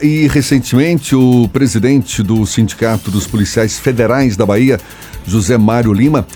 E 0.00 0.28
recentemente 0.28 1.14
o 1.14 1.48
presidente 1.52 2.22
do 2.22 2.44
Sindicato 2.44 3.10
dos 3.10 3.26
Policiais 3.26 3.78
Federais 3.78 4.36
da 4.36 4.44
Bahia, 4.44 4.78
José 5.26 5.56
Mário 5.56 5.92
Lima, 5.92 6.26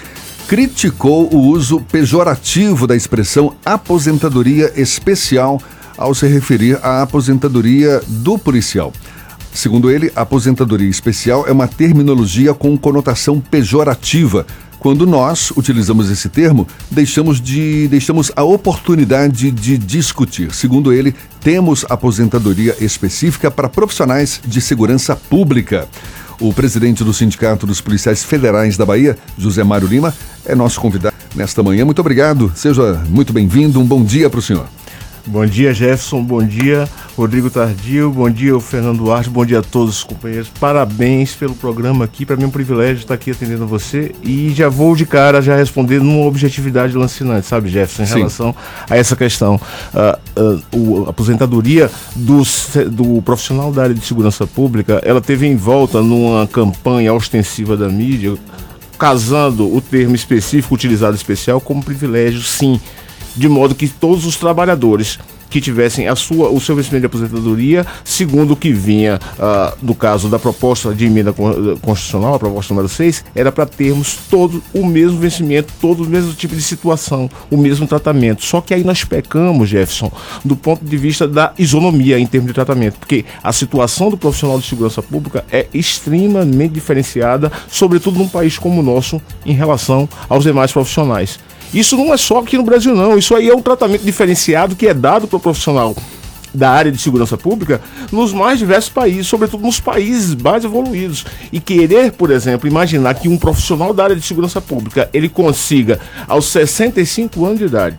criticou 0.48 1.32
o 1.32 1.38
uso 1.38 1.80
pejorativo 1.80 2.86
da 2.86 2.96
expressão 2.96 3.54
aposentadoria 3.64 4.72
especial 4.76 5.60
ao 5.96 6.14
se 6.14 6.26
referir 6.26 6.78
à 6.82 7.02
aposentadoria 7.02 8.02
do 8.06 8.38
policial. 8.38 8.92
Segundo 9.52 9.90
ele, 9.90 10.10
aposentadoria 10.16 10.88
especial 10.88 11.46
é 11.46 11.52
uma 11.52 11.68
terminologia 11.68 12.54
com 12.54 12.76
conotação 12.78 13.40
pejorativa. 13.40 14.46
Quando 14.80 15.06
nós 15.06 15.52
utilizamos 15.54 16.10
esse 16.10 16.30
termo, 16.30 16.66
deixamos, 16.90 17.38
de, 17.38 17.86
deixamos 17.88 18.32
a 18.34 18.42
oportunidade 18.42 19.50
de 19.50 19.76
discutir. 19.76 20.54
Segundo 20.54 20.90
ele, 20.90 21.14
temos 21.42 21.84
aposentadoria 21.88 22.74
específica 22.80 23.50
para 23.50 23.68
profissionais 23.68 24.40
de 24.42 24.58
segurança 24.58 25.14
pública. 25.14 25.86
O 26.40 26.54
presidente 26.54 27.04
do 27.04 27.12
Sindicato 27.12 27.66
dos 27.66 27.82
Policiais 27.82 28.24
Federais 28.24 28.78
da 28.78 28.86
Bahia, 28.86 29.18
José 29.36 29.62
Mário 29.62 29.86
Lima, 29.86 30.14
é 30.46 30.54
nosso 30.54 30.80
convidado 30.80 31.14
nesta 31.36 31.62
manhã. 31.62 31.84
Muito 31.84 32.00
obrigado, 32.00 32.50
seja 32.56 33.04
muito 33.10 33.34
bem-vindo. 33.34 33.78
Um 33.78 33.84
bom 33.84 34.02
dia 34.02 34.30
para 34.30 34.40
o 34.40 34.42
senhor. 34.42 34.66
Bom 35.26 35.44
dia, 35.44 35.74
Jefferson. 35.74 36.22
Bom 36.22 36.42
dia, 36.42 36.88
Rodrigo 37.16 37.50
Tardio. 37.50 38.10
Bom 38.10 38.30
dia, 38.30 38.58
Fernando 38.58 38.98
Duarte. 38.98 39.28
Bom 39.28 39.44
dia 39.44 39.58
a 39.58 39.62
todos 39.62 39.98
os 39.98 40.04
companheiros. 40.04 40.48
Parabéns 40.58 41.34
pelo 41.34 41.54
programa 41.54 42.04
aqui. 42.04 42.24
Para 42.24 42.36
mim 42.36 42.44
é 42.44 42.46
um 42.46 42.50
privilégio 42.50 43.02
estar 43.02 43.14
aqui 43.14 43.30
atendendo 43.30 43.66
você. 43.66 44.14
E 44.22 44.50
já 44.54 44.68
vou 44.68 44.96
de 44.96 45.04
cara 45.04 45.42
já 45.42 45.54
responder 45.54 46.00
numa 46.00 46.26
objetividade 46.26 46.96
lancinante, 46.96 47.46
sabe, 47.46 47.68
Jefferson, 47.68 48.02
em 48.02 48.06
Sim. 48.06 48.18
relação 48.18 48.54
a 48.88 48.96
essa 48.96 49.14
questão. 49.14 49.60
Uh, 50.36 50.60
uh, 50.76 51.06
a 51.06 51.10
aposentadoria 51.10 51.90
do, 52.16 52.42
do 52.90 53.22
profissional 53.22 53.70
da 53.72 53.82
área 53.82 53.94
de 53.94 54.04
segurança 54.04 54.46
pública, 54.46 55.00
ela 55.04 55.20
teve 55.20 55.46
em 55.46 55.56
volta 55.56 56.02
numa 56.02 56.46
campanha 56.46 57.12
ostensiva 57.12 57.76
da 57.76 57.88
mídia, 57.88 58.34
casando 58.98 59.74
o 59.74 59.80
termo 59.80 60.14
específico 60.14 60.74
utilizado 60.74 61.14
especial 61.14 61.60
como 61.60 61.82
privilégio, 61.82 62.42
sim 62.42 62.80
de 63.36 63.48
modo 63.48 63.74
que 63.74 63.88
todos 63.88 64.26
os 64.26 64.36
trabalhadores 64.36 65.18
que 65.50 65.60
tivessem 65.60 66.06
a 66.06 66.14
sua, 66.14 66.48
o 66.48 66.60
seu 66.60 66.76
vencimento 66.76 67.00
de 67.00 67.06
aposentadoria, 67.06 67.84
segundo 68.04 68.52
o 68.52 68.56
que 68.56 68.72
vinha 68.72 69.18
uh, 69.34 69.76
do 69.84 69.94
caso 69.94 70.28
da 70.28 70.38
proposta 70.38 70.94
de 70.94 71.06
emenda 71.06 71.32
constitucional, 71.32 72.34
a 72.34 72.38
proposta 72.38 72.72
número 72.72 72.88
6, 72.88 73.24
era 73.34 73.50
para 73.50 73.66
termos 73.66 74.16
todo 74.30 74.62
o 74.72 74.86
mesmo 74.86 75.18
vencimento, 75.18 75.72
todo 75.80 76.04
o 76.04 76.06
mesmo 76.06 76.32
tipo 76.32 76.54
de 76.54 76.62
situação, 76.62 77.28
o 77.50 77.56
mesmo 77.56 77.86
tratamento. 77.86 78.44
Só 78.44 78.60
que 78.60 78.72
aí 78.72 78.84
nós 78.84 79.02
pecamos, 79.02 79.68
Jefferson, 79.68 80.10
do 80.44 80.54
ponto 80.54 80.84
de 80.84 80.96
vista 80.96 81.26
da 81.26 81.52
isonomia 81.58 82.18
em 82.18 82.26
termos 82.26 82.48
de 82.48 82.54
tratamento, 82.54 82.98
porque 82.98 83.24
a 83.42 83.52
situação 83.52 84.08
do 84.08 84.16
profissional 84.16 84.58
de 84.60 84.66
segurança 84.66 85.02
pública 85.02 85.44
é 85.50 85.66
extremamente 85.74 86.72
diferenciada, 86.72 87.50
sobretudo 87.68 88.18
num 88.18 88.28
país 88.28 88.56
como 88.56 88.80
o 88.80 88.84
nosso, 88.84 89.20
em 89.44 89.52
relação 89.52 90.08
aos 90.28 90.44
demais 90.44 90.70
profissionais. 90.70 91.40
Isso 91.72 91.96
não 91.96 92.12
é 92.12 92.16
só 92.16 92.38
aqui 92.38 92.56
no 92.56 92.64
Brasil, 92.64 92.94
não. 92.94 93.16
Isso 93.16 93.34
aí 93.34 93.48
é 93.48 93.54
um 93.54 93.62
tratamento 93.62 94.02
diferenciado 94.02 94.74
que 94.74 94.86
é 94.86 94.94
dado 94.94 95.26
para 95.26 95.36
o 95.36 95.40
profissional 95.40 95.94
da 96.52 96.70
área 96.70 96.90
de 96.90 96.98
segurança 96.98 97.36
pública 97.36 97.80
nos 98.10 98.32
mais 98.32 98.58
diversos 98.58 98.90
países, 98.90 99.26
sobretudo 99.26 99.62
nos 99.62 99.78
países 99.78 100.34
mais 100.34 100.64
evoluídos. 100.64 101.24
E 101.52 101.60
querer, 101.60 102.12
por 102.12 102.30
exemplo, 102.30 102.68
imaginar 102.68 103.14
que 103.14 103.28
um 103.28 103.38
profissional 103.38 103.94
da 103.94 104.04
área 104.04 104.16
de 104.16 104.22
segurança 104.22 104.60
pública 104.60 105.08
ele 105.12 105.28
consiga, 105.28 106.00
aos 106.26 106.46
65 106.46 107.44
anos 107.44 107.58
de 107.58 107.66
idade, 107.66 107.98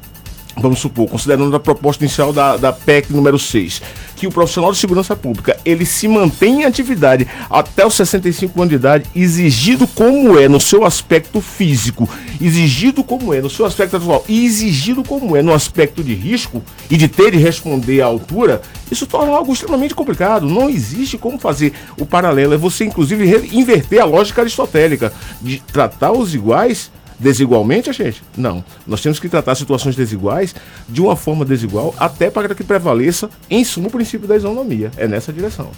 vamos 0.61 0.79
supor, 0.79 1.09
considerando 1.09 1.55
a 1.55 1.59
proposta 1.59 2.03
inicial 2.03 2.31
da, 2.31 2.55
da 2.55 2.71
PEC 2.71 3.11
número 3.11 3.37
6, 3.37 3.81
que 4.15 4.27
o 4.27 4.31
profissional 4.31 4.71
de 4.71 4.77
segurança 4.77 5.15
pública 5.15 5.57
ele 5.65 5.85
se 5.85 6.07
mantém 6.07 6.61
em 6.61 6.65
atividade 6.65 7.27
até 7.49 7.85
os 7.85 7.95
65 7.95 8.59
anos 8.59 8.69
de 8.69 8.75
idade, 8.75 9.09
exigido 9.15 9.87
como 9.87 10.39
é 10.39 10.47
no 10.47 10.59
seu 10.59 10.85
aspecto 10.85 11.41
físico, 11.41 12.07
exigido 12.39 13.03
como 13.03 13.33
é 13.33 13.41
no 13.41 13.49
seu 13.49 13.65
aspecto 13.65 13.97
atual 13.97 14.23
e 14.27 14.45
exigido 14.45 15.03
como 15.03 15.35
é 15.35 15.41
no 15.41 15.53
aspecto 15.53 16.03
de 16.03 16.13
risco 16.13 16.63
e 16.89 16.97
de 16.97 17.07
ter 17.07 17.31
de 17.31 17.37
responder 17.37 18.01
à 18.01 18.05
altura, 18.05 18.61
isso 18.91 19.07
torna 19.07 19.31
algo 19.33 19.53
extremamente 19.53 19.95
complicado. 19.95 20.47
Não 20.47 20.69
existe 20.69 21.17
como 21.17 21.39
fazer 21.39 21.73
o 21.97 22.05
paralelo. 22.05 22.53
É 22.53 22.57
você, 22.57 22.83
inclusive, 22.85 23.49
inverter 23.53 24.01
a 24.01 24.05
lógica 24.05 24.41
aristotélica 24.41 25.13
de 25.41 25.59
tratar 25.59 26.11
os 26.11 26.35
iguais 26.35 26.91
desigualmente, 27.21 27.93
gente? 27.93 28.23
Não. 28.35 28.63
Nós 28.85 29.01
temos 29.01 29.19
que 29.19 29.29
tratar 29.29 29.55
situações 29.55 29.95
desiguais 29.95 30.55
de 30.89 31.01
uma 31.01 31.15
forma 31.15 31.45
desigual, 31.45 31.93
até 31.97 32.29
para 32.29 32.53
que 32.55 32.63
prevaleça, 32.63 33.29
em 33.49 33.63
suma, 33.63 33.87
o 33.87 33.91
princípio 33.91 34.27
da 34.27 34.35
isonomia. 34.35 34.91
É 34.97 35.07
nessa 35.07 35.31
direção. 35.31 35.69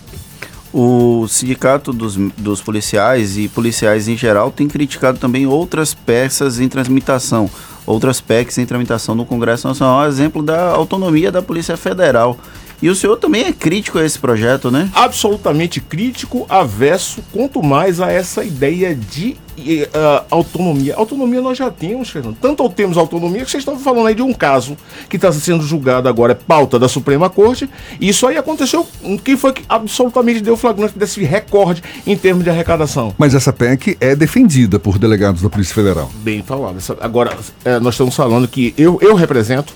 O 0.73 1.27
sindicato 1.27 1.93
dos, 1.93 2.15
dos 2.15 2.59
policiais 2.59 3.37
e 3.37 3.47
policiais 3.47 4.07
em 4.07 4.17
geral 4.17 4.49
tem 4.49 4.67
criticado 4.67 5.19
também 5.19 5.45
outras 5.45 5.93
peças 5.93 6.59
em 6.59 6.67
transmitação, 6.67 7.47
outras 7.85 8.19
PECs 8.19 8.57
em 8.57 8.65
tramitação 8.65 9.13
no 9.13 9.23
Congresso 9.23 9.67
Nacional, 9.67 10.07
exemplo 10.07 10.41
da 10.41 10.71
autonomia 10.71 11.31
da 11.31 11.43
Polícia 11.43 11.77
Federal. 11.77 12.39
E 12.81 12.89
o 12.89 12.95
senhor 12.95 13.17
também 13.17 13.45
é 13.45 13.53
crítico 13.53 13.97
a 13.97 14.05
esse 14.05 14.19
projeto, 14.19 14.69
né? 14.69 14.89
Absolutamente 14.93 15.79
crítico, 15.79 16.45
avesso, 16.49 17.23
quanto 17.31 17.61
mais 17.63 17.99
a 18.01 18.11
essa 18.11 18.43
ideia 18.43 18.95
de 18.95 19.37
uh, 19.57 20.25
autonomia. 20.29 20.95
Autonomia 20.95 21.41
nós 21.41 21.57
já 21.57 21.69
temos, 21.69 22.09
Fernando. 22.09 22.37
Tanto 22.39 22.67
temos 22.69 22.97
autonomia 22.97 23.43
que 23.43 23.51
vocês 23.51 23.61
estão 23.61 23.77
falando 23.77 24.07
aí 24.07 24.15
de 24.15 24.21
um 24.21 24.33
caso 24.33 24.77
que 25.09 25.15
está 25.15 25.31
sendo 25.31 25.63
julgado 25.63 26.09
agora, 26.09 26.33
é 26.33 26.35
pauta 26.35 26.79
da 26.79 26.87
Suprema 26.87 27.29
Corte. 27.29 27.69
E 27.99 28.09
isso 28.09 28.27
aí 28.27 28.37
aconteceu, 28.37 28.85
que 29.23 29.37
foi 29.37 29.53
que 29.53 29.63
absolutamente 29.67 30.41
deu 30.41 30.57
flagrante 30.57 30.97
desse 30.97 31.23
recorde 31.23 31.83
em 32.05 32.17
termos 32.17 32.43
de 32.43 32.49
arrecadação. 32.49 33.13
Mas 33.17 33.33
essa 33.33 33.53
PEC 33.53 33.97
é 33.99 34.15
defendida 34.15 34.79
por 34.79 34.97
delegados 34.97 35.41
da 35.41 35.49
Polícia 35.49 35.73
Federal. 35.73 36.11
Bem 36.15 36.41
falado. 36.43 36.77
Agora, 36.99 37.37
é, 37.63 37.79
nós 37.79 37.93
estamos 37.93 38.15
falando 38.15 38.47
que 38.47 38.73
eu, 38.77 38.97
eu 39.01 39.15
represento 39.15 39.73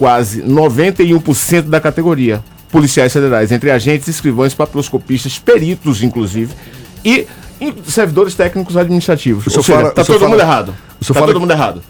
quase 0.00 0.42
91% 0.42 1.64
da 1.64 1.78
categoria 1.78 2.42
policiais 2.72 3.12
federais, 3.12 3.52
entre 3.52 3.70
agentes, 3.70 4.08
escrivães, 4.08 4.54
papiloscopistas, 4.54 5.38
peritos, 5.38 6.02
inclusive, 6.02 6.54
e, 7.04 7.26
servidores 7.86 8.34
técnicos 8.34 8.78
administrativos. 8.78 9.46
O 9.46 9.58
Ou 9.58 9.62
seja, 9.62 9.78
fala, 9.78 9.90
tá 9.90 10.02
todo 10.02 10.18
fala, 10.18 10.30
mundo 10.30 10.40
errado. 10.40 10.74
Está 10.98 11.20
todo 11.20 11.38
mundo 11.38 11.50
errado. 11.50 11.82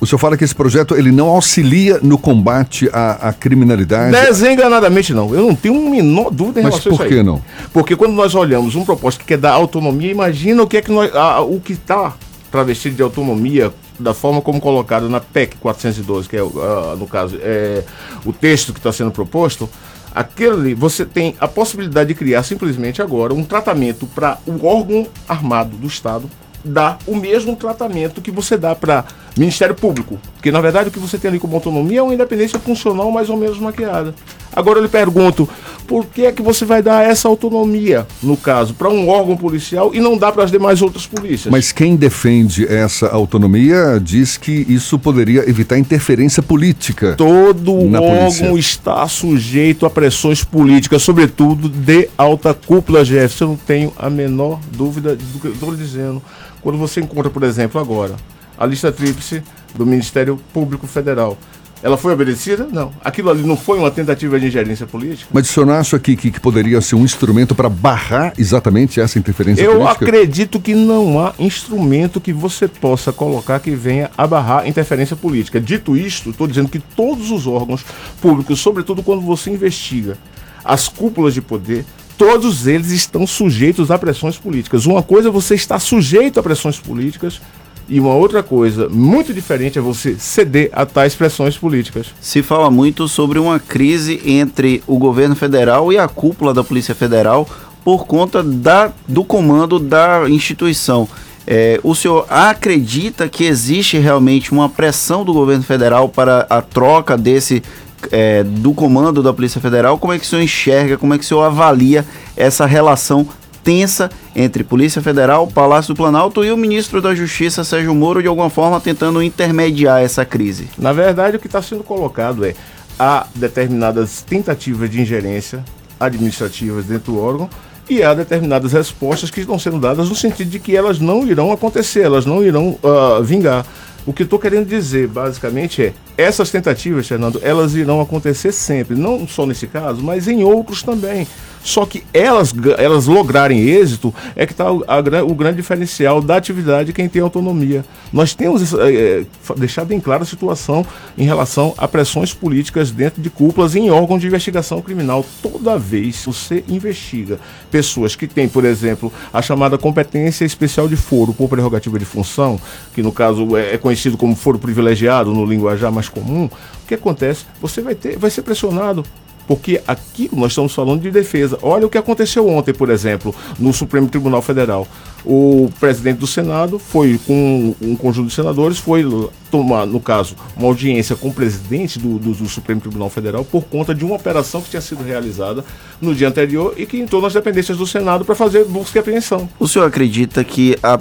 O 0.00 0.06
senhor 0.06 0.18
fala 0.18 0.36
que 0.36 0.42
esse 0.42 0.54
projeto 0.54 0.96
ele 0.96 1.12
não 1.12 1.28
auxilia 1.28 2.00
no 2.02 2.18
combate 2.18 2.90
à, 2.92 3.28
à 3.28 3.32
criminalidade? 3.32 4.10
Desenganadamente 4.10 5.14
não. 5.14 5.32
Eu 5.32 5.42
não 5.42 5.54
tenho 5.54 5.74
uma 5.74 5.90
menor 5.90 6.28
dúvida 6.28 6.58
em 6.58 6.64
Mas 6.64 6.72
relação 6.72 6.90
a 6.90 6.94
isso. 6.96 7.04
Por 7.04 7.08
que 7.08 7.22
não? 7.22 7.40
Porque 7.72 7.94
quando 7.94 8.14
nós 8.14 8.34
olhamos 8.34 8.74
um 8.74 8.84
propósito 8.84 9.20
que 9.20 9.26
quer 9.26 9.38
dar 9.38 9.52
autonomia, 9.52 10.10
imagina 10.10 10.60
o 10.60 10.66
que 10.66 10.78
é 10.78 10.82
que 10.82 10.90
nós, 10.90 11.14
a, 11.14 11.40
o 11.40 11.60
que 11.60 11.74
está 11.74 12.14
travestido 12.50 12.96
de 12.96 13.02
autonomia 13.02 13.72
da 14.02 14.12
forma 14.12 14.40
como 14.40 14.60
colocado 14.60 15.08
na 15.08 15.20
PEC 15.20 15.56
412, 15.56 16.28
que 16.28 16.36
é, 16.36 16.42
uh, 16.42 16.96
no 16.98 17.06
caso, 17.06 17.38
é 17.40 17.84
o 18.24 18.32
texto 18.32 18.72
que 18.72 18.78
está 18.78 18.92
sendo 18.92 19.10
proposto, 19.10 19.68
aquele 20.14 20.74
você 20.74 21.06
tem 21.06 21.34
a 21.40 21.48
possibilidade 21.48 22.08
de 22.08 22.14
criar 22.14 22.42
simplesmente 22.42 23.00
agora 23.00 23.32
um 23.32 23.44
tratamento 23.44 24.06
para 24.06 24.38
o 24.46 24.66
órgão 24.66 25.06
armado 25.28 25.76
do 25.76 25.86
Estado 25.86 26.28
dar 26.64 26.98
o 27.06 27.16
mesmo 27.16 27.56
tratamento 27.56 28.20
que 28.20 28.30
você 28.30 28.56
dá 28.56 28.74
para 28.74 29.04
Ministério 29.36 29.74
Público. 29.74 30.18
Porque, 30.34 30.52
na 30.52 30.60
verdade, 30.60 30.88
o 30.88 30.92
que 30.92 30.98
você 30.98 31.18
tem 31.18 31.28
ali 31.28 31.38
como 31.38 31.56
autonomia 31.56 32.00
é 32.00 32.02
uma 32.02 32.14
independência 32.14 32.58
funcional 32.58 33.10
mais 33.10 33.28
ou 33.28 33.36
menos 33.36 33.58
maquiada. 33.58 34.14
Agora 34.54 34.78
eu 34.78 34.82
lhe 34.82 34.88
pergunto, 34.88 35.48
por 35.86 36.06
que 36.06 36.26
é 36.26 36.32
que 36.32 36.42
você 36.42 36.64
vai 36.64 36.82
dar 36.82 37.04
essa 37.04 37.28
autonomia, 37.28 38.06
no 38.22 38.36
caso, 38.36 38.74
para 38.74 38.88
um 38.88 39.08
órgão 39.08 39.36
policial 39.36 39.90
e 39.94 40.00
não 40.00 40.16
dá 40.16 40.32
para 40.32 40.44
as 40.44 40.50
demais 40.50 40.80
outras 40.82 41.06
polícias? 41.06 41.50
Mas 41.50 41.72
quem 41.72 41.96
defende 41.96 42.66
essa 42.66 43.08
autonomia 43.08 44.00
diz 44.02 44.36
que 44.36 44.66
isso 44.68 44.98
poderia 44.98 45.48
evitar 45.48 45.78
interferência 45.78 46.42
política. 46.42 47.14
Todo 47.14 47.74
órgão 47.74 48.30
polícia. 48.30 48.58
está 48.58 49.06
sujeito 49.08 49.84
a 49.86 49.90
pressões 49.90 50.44
políticas, 50.44 51.02
sobretudo 51.02 51.68
de 51.68 52.08
alta 52.16 52.54
cúpula, 52.54 53.04
Jeff. 53.04 53.40
Eu 53.40 53.48
não 53.48 53.56
tenho 53.56 53.92
a 53.98 54.08
menor 54.08 54.60
dúvida 54.72 55.16
do 55.16 55.40
que 55.40 55.48
eu 55.48 55.52
estou 55.52 55.74
dizendo. 55.74 56.22
Quando 56.60 56.78
você 56.78 57.00
encontra, 57.00 57.30
por 57.30 57.42
exemplo, 57.42 57.80
agora, 57.80 58.14
a 58.56 58.66
lista 58.66 58.92
tríplice 58.92 59.42
do 59.74 59.84
Ministério 59.86 60.38
Público 60.52 60.86
Federal. 60.86 61.36
Ela 61.82 61.96
foi 61.96 62.12
obedecida? 62.12 62.68
Não. 62.70 62.92
Aquilo 63.04 63.28
ali 63.28 63.42
não 63.42 63.56
foi 63.56 63.78
uma 63.78 63.90
tentativa 63.90 64.38
de 64.38 64.46
ingerência 64.46 64.86
política? 64.86 65.28
Mas 65.32 65.50
o 65.50 65.52
senhor 65.52 65.68
acha 65.70 65.98
que, 65.98 66.14
que, 66.14 66.30
que 66.30 66.40
poderia 66.40 66.80
ser 66.80 66.94
um 66.94 67.04
instrumento 67.04 67.54
para 67.54 67.68
barrar 67.68 68.32
exatamente 68.38 69.00
essa 69.00 69.18
interferência 69.18 69.62
Eu 69.62 69.78
política? 69.78 70.04
Eu 70.04 70.08
acredito 70.08 70.60
que 70.60 70.74
não 70.74 71.20
há 71.20 71.34
instrumento 71.40 72.20
que 72.20 72.32
você 72.32 72.68
possa 72.68 73.12
colocar 73.12 73.58
que 73.58 73.72
venha 73.72 74.10
a 74.16 74.26
barrar 74.26 74.68
interferência 74.68 75.16
política. 75.16 75.60
Dito 75.60 75.96
isto, 75.96 76.30
estou 76.30 76.46
dizendo 76.46 76.68
que 76.68 76.78
todos 76.78 77.32
os 77.32 77.48
órgãos 77.48 77.84
públicos, 78.20 78.60
sobretudo 78.60 79.02
quando 79.02 79.22
você 79.22 79.50
investiga 79.50 80.16
as 80.64 80.86
cúpulas 80.86 81.34
de 81.34 81.42
poder, 81.42 81.84
todos 82.16 82.68
eles 82.68 82.92
estão 82.92 83.26
sujeitos 83.26 83.90
a 83.90 83.98
pressões 83.98 84.36
políticas. 84.36 84.86
Uma 84.86 85.02
coisa 85.02 85.28
é 85.28 85.32
você 85.32 85.56
estar 85.56 85.80
sujeito 85.80 86.38
a 86.38 86.42
pressões 86.42 86.78
políticas 86.78 87.40
E 87.88 87.98
uma 88.00 88.14
outra 88.14 88.42
coisa 88.42 88.88
muito 88.88 89.34
diferente 89.34 89.78
é 89.78 89.82
você 89.82 90.16
ceder 90.18 90.70
a 90.72 90.86
tais 90.86 91.14
pressões 91.14 91.56
políticas. 91.56 92.06
Se 92.20 92.42
fala 92.42 92.70
muito 92.70 93.08
sobre 93.08 93.38
uma 93.38 93.58
crise 93.58 94.20
entre 94.24 94.82
o 94.86 94.98
governo 94.98 95.34
federal 95.34 95.92
e 95.92 95.98
a 95.98 96.08
cúpula 96.08 96.54
da 96.54 96.64
Polícia 96.64 96.94
Federal 96.94 97.48
por 97.84 98.06
conta 98.06 98.42
da, 98.42 98.92
do 99.08 99.24
comando 99.24 99.78
da 99.78 100.24
instituição. 100.28 101.08
É, 101.46 101.80
o 101.82 101.94
senhor 101.94 102.24
acredita 102.30 103.28
que 103.28 103.44
existe 103.44 103.98
realmente 103.98 104.52
uma 104.52 104.68
pressão 104.68 105.24
do 105.24 105.32
governo 105.32 105.64
federal 105.64 106.08
para 106.08 106.46
a 106.48 106.62
troca 106.62 107.16
desse 107.18 107.62
é, 108.10 108.42
do 108.42 108.72
comando 108.72 109.22
da 109.22 109.32
Polícia 109.32 109.60
Federal? 109.60 109.98
Como 109.98 110.12
é 110.12 110.18
que 110.18 110.24
o 110.24 110.28
senhor 110.28 110.42
enxerga, 110.42 110.96
como 110.96 111.14
é 111.14 111.18
que 111.18 111.24
o 111.24 111.26
senhor 111.26 111.42
avalia 111.42 112.04
essa 112.36 112.66
relação 112.66 113.26
tensa 113.62 114.10
entre 114.34 114.64
Polícia 114.64 115.00
Federal, 115.00 115.46
Palácio 115.46 115.94
do 115.94 115.96
Planalto 115.96 116.44
e 116.44 116.50
o 116.50 116.56
ministro 116.56 117.00
da 117.00 117.14
Justiça, 117.14 117.64
Sérgio 117.64 117.94
Moro, 117.94 118.22
de 118.22 118.28
alguma 118.28 118.50
forma 118.50 118.80
tentando 118.80 119.22
intermediar 119.22 120.02
essa 120.02 120.24
crise? 120.24 120.68
Na 120.76 120.92
verdade, 120.92 121.36
o 121.36 121.40
que 121.40 121.46
está 121.46 121.62
sendo 121.62 121.84
colocado 121.84 122.44
é 122.44 122.54
há 122.98 123.26
determinadas 123.34 124.22
tentativas 124.22 124.90
de 124.90 125.00
ingerência 125.00 125.64
administrativas 125.98 126.86
dentro 126.86 127.12
do 127.12 127.20
órgão 127.20 127.48
e 127.88 128.02
há 128.02 128.14
determinadas 128.14 128.72
respostas 128.72 129.30
que 129.30 129.40
estão 129.40 129.58
sendo 129.58 129.78
dadas 129.78 130.08
no 130.08 130.14
sentido 130.14 130.50
de 130.50 130.58
que 130.58 130.76
elas 130.76 130.98
não 130.98 131.26
irão 131.26 131.52
acontecer, 131.52 132.02
elas 132.02 132.26
não 132.26 132.42
irão 132.42 132.78
uh, 132.82 133.22
vingar. 133.22 133.66
O 134.04 134.12
que 134.12 134.24
estou 134.24 134.38
querendo 134.38 134.66
dizer, 134.66 135.06
basicamente, 135.06 135.82
é 135.82 135.92
essas 136.16 136.50
tentativas, 136.50 137.06
Fernando, 137.06 137.40
elas 137.42 137.74
irão 137.74 138.00
acontecer 138.00 138.50
sempre, 138.50 138.96
não 138.96 139.28
só 139.28 139.46
nesse 139.46 139.66
caso, 139.68 140.02
mas 140.02 140.26
em 140.26 140.42
outros 140.42 140.82
também. 140.82 141.26
Só 141.62 141.86
que 141.86 142.02
elas, 142.12 142.52
elas 142.76 143.06
lograrem 143.06 143.60
êxito 143.60 144.12
é 144.34 144.46
que 144.46 144.52
está 144.52 144.70
o, 144.70 145.34
grande 145.34 145.56
diferencial 145.56 146.20
da 146.20 146.36
atividade 146.36 146.86
de 146.86 146.92
quem 146.92 147.08
tem 147.08 147.22
autonomia. 147.22 147.84
Nós 148.12 148.34
temos 148.34 148.74
é, 148.74 149.24
deixado 149.56 149.88
bem 149.88 150.00
clara 150.00 150.22
a 150.22 150.26
situação 150.26 150.84
em 151.16 151.24
relação 151.24 151.74
a 151.78 151.86
pressões 151.86 152.34
políticas 152.34 152.90
dentro 152.90 153.22
de 153.22 153.30
cúpulas 153.30 153.76
em 153.76 153.90
órgãos 153.90 154.20
de 154.20 154.26
investigação 154.26 154.82
criminal. 154.82 155.24
Toda 155.40 155.78
vez 155.78 156.20
que 156.20 156.26
você 156.26 156.64
investiga 156.68 157.38
pessoas 157.70 158.16
que 158.16 158.26
têm, 158.26 158.48
por 158.48 158.64
exemplo, 158.64 159.12
a 159.32 159.40
chamada 159.40 159.78
competência 159.78 160.44
especial 160.44 160.88
de 160.88 160.96
foro 160.96 161.32
por 161.32 161.48
prerrogativa 161.48 161.98
de 161.98 162.04
função, 162.04 162.60
que 162.94 163.02
no 163.02 163.12
caso 163.12 163.56
é, 163.56 163.74
é 163.74 163.78
conhecido 163.78 164.16
como 164.16 164.34
foro 164.34 164.58
privilegiado 164.58 165.32
no 165.32 165.44
linguajar 165.44 165.92
mais 165.92 166.08
comum, 166.08 166.46
o 166.46 166.86
que 166.86 166.94
acontece? 166.94 167.44
Você 167.60 167.80
vai 167.80 167.94
ter, 167.94 168.18
vai 168.18 168.30
ser 168.30 168.42
pressionado 168.42 169.04
porque 169.46 169.80
aqui 169.86 170.30
nós 170.32 170.52
estamos 170.52 170.74
falando 170.74 171.02
de 171.02 171.10
defesa. 171.10 171.58
Olha 171.62 171.86
o 171.86 171.90
que 171.90 171.98
aconteceu 171.98 172.48
ontem, 172.48 172.72
por 172.72 172.90
exemplo, 172.90 173.34
no 173.58 173.72
Supremo 173.72 174.08
Tribunal 174.08 174.42
Federal. 174.42 174.86
O 175.24 175.70
presidente 175.78 176.18
do 176.18 176.26
Senado 176.26 176.78
foi 176.78 177.18
com 177.26 177.74
um 177.80 177.94
conjunto 177.94 178.28
de 178.28 178.34
senadores, 178.34 178.78
foi 178.78 179.04
tomar, 179.50 179.86
no 179.86 180.00
caso, 180.00 180.34
uma 180.56 180.66
audiência 180.66 181.14
com 181.14 181.28
o 181.28 181.32
presidente 181.32 181.98
do, 181.98 182.18
do, 182.18 182.32
do 182.32 182.48
Supremo 182.48 182.80
Tribunal 182.80 183.08
Federal 183.08 183.44
por 183.44 183.62
conta 183.64 183.94
de 183.94 184.04
uma 184.04 184.16
operação 184.16 184.60
que 184.60 184.70
tinha 184.70 184.82
sido 184.82 185.04
realizada 185.04 185.64
no 186.00 186.14
dia 186.14 186.28
anterior 186.28 186.74
e 186.76 186.86
que 186.86 186.98
entrou 186.98 187.22
nas 187.22 187.32
dependências 187.32 187.78
do 187.78 187.86
Senado 187.86 188.24
para 188.24 188.34
fazer 188.34 188.64
busca 188.64 188.98
e 188.98 189.00
apreensão. 189.00 189.48
O 189.58 189.68
senhor 189.68 189.86
acredita 189.86 190.42
que 190.42 190.76
a 190.82 190.98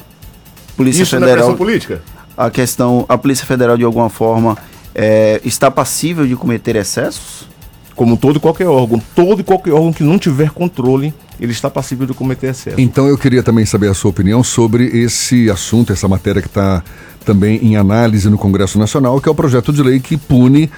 Polícia 0.76 1.04
Isso 1.04 1.16
Federal. 1.18 1.48
Não 1.48 1.56
é 1.56 1.58
política? 1.58 2.02
A 2.38 2.50
questão, 2.50 3.06
a 3.08 3.18
Polícia 3.18 3.46
Federal, 3.46 3.78
de 3.78 3.84
alguma 3.84 4.10
forma, 4.10 4.58
é, 4.96 5.42
está 5.44 5.70
passível 5.70 6.26
de 6.26 6.36
cometer 6.36 6.76
excessos? 6.76 7.51
Como 7.96 8.18
todo 8.18 8.38
e 8.38 8.40
qualquer 8.40 8.68
órgão. 8.68 9.02
Todo 9.16 9.42
e 9.42 9.44
qualquer 9.44 9.74
órgão 9.74 9.94
que 9.94 10.04
não 10.04 10.18
tiver 10.18 10.52
controle, 10.52 11.14
ele 11.40 11.52
está 11.52 11.70
passível 11.70 12.06
de 12.06 12.14
cometer 12.14 12.48
excesso. 12.48 12.80
Então 12.80 13.08
eu 13.08 13.18
queria 13.18 13.44
também 13.44 13.66
saber 13.66 13.90
a 13.90 13.94
sua 13.94 14.12
opinião 14.12 14.44
sobre 14.44 14.86
esse 14.86 15.50
assunto, 15.50 15.92
essa 15.92 16.08
matéria 16.08 16.42
que 16.42 16.48
está 16.48 16.84
também 17.26 17.58
em 17.64 17.76
análise 17.76 18.30
no 18.30 18.38
Congresso 18.38 18.80
Nacional, 18.80 19.20
que 19.22 19.30
é 19.30 19.32
o 19.32 19.36
projeto 19.36 19.72
de 19.72 19.84
lei 19.84 20.00
que 20.00 20.18
pune 20.18 20.70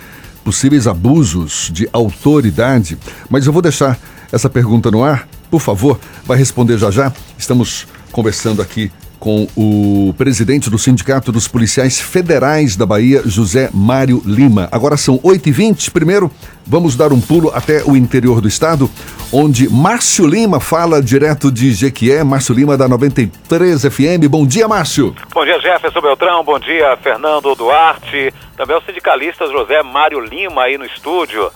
possíveis 0.43 0.87
abusos 0.87 1.69
de 1.73 1.87
autoridade. 1.93 2.97
Mas 3.29 3.45
eu 3.45 3.53
vou 3.53 3.61
deixar 3.61 3.97
essa 4.31 4.49
pergunta 4.49 4.91
no 4.91 5.03
ar. 5.03 5.27
Por 5.49 5.61
favor, 5.61 5.99
vai 6.25 6.37
responder 6.37 6.77
já 6.77 6.91
já. 6.91 7.13
Estamos 7.37 7.87
conversando 8.11 8.61
aqui 8.61 8.91
com 9.23 9.47
o 9.55 10.13
presidente 10.17 10.69
do 10.69 10.77
Sindicato 10.77 11.31
dos 11.31 11.47
Policiais 11.47 11.97
Federais 11.97 12.75
da 12.75 12.85
Bahia, 12.85 13.21
José 13.23 13.69
Mário 13.73 14.21
Lima. 14.25 14.67
Agora 14.69 14.97
são 14.97 15.17
8h20. 15.19 15.93
Primeiro, 15.93 16.29
vamos 16.67 16.97
dar 16.97 17.13
um 17.13 17.21
pulo 17.21 17.49
até 17.55 17.85
o 17.85 17.95
interior 17.95 18.41
do 18.41 18.49
estado, 18.49 18.89
onde 19.31 19.69
Márcio 19.69 20.27
Lima 20.27 20.59
fala 20.59 21.01
direto 21.01 21.49
de 21.49 21.71
Jequié. 21.71 22.21
Márcio 22.21 22.53
Lima 22.53 22.75
da 22.75 22.85
93 22.89 23.83
FM. 23.83 24.27
Bom 24.29 24.45
dia, 24.45 24.67
Márcio. 24.67 25.15
Bom 25.33 25.45
dia, 25.45 25.57
Jefferson 25.61 26.01
Beltrão. 26.01 26.43
Bom 26.43 26.59
dia, 26.59 26.97
Fernando 26.97 27.55
Duarte. 27.55 28.33
Também 28.57 28.75
o 28.75 28.81
sindicalista 28.81 29.47
José 29.47 29.81
Mário 29.83 30.19
Lima 30.19 30.63
aí 30.63 30.77
no 30.77 30.83
estúdio. 30.83 31.49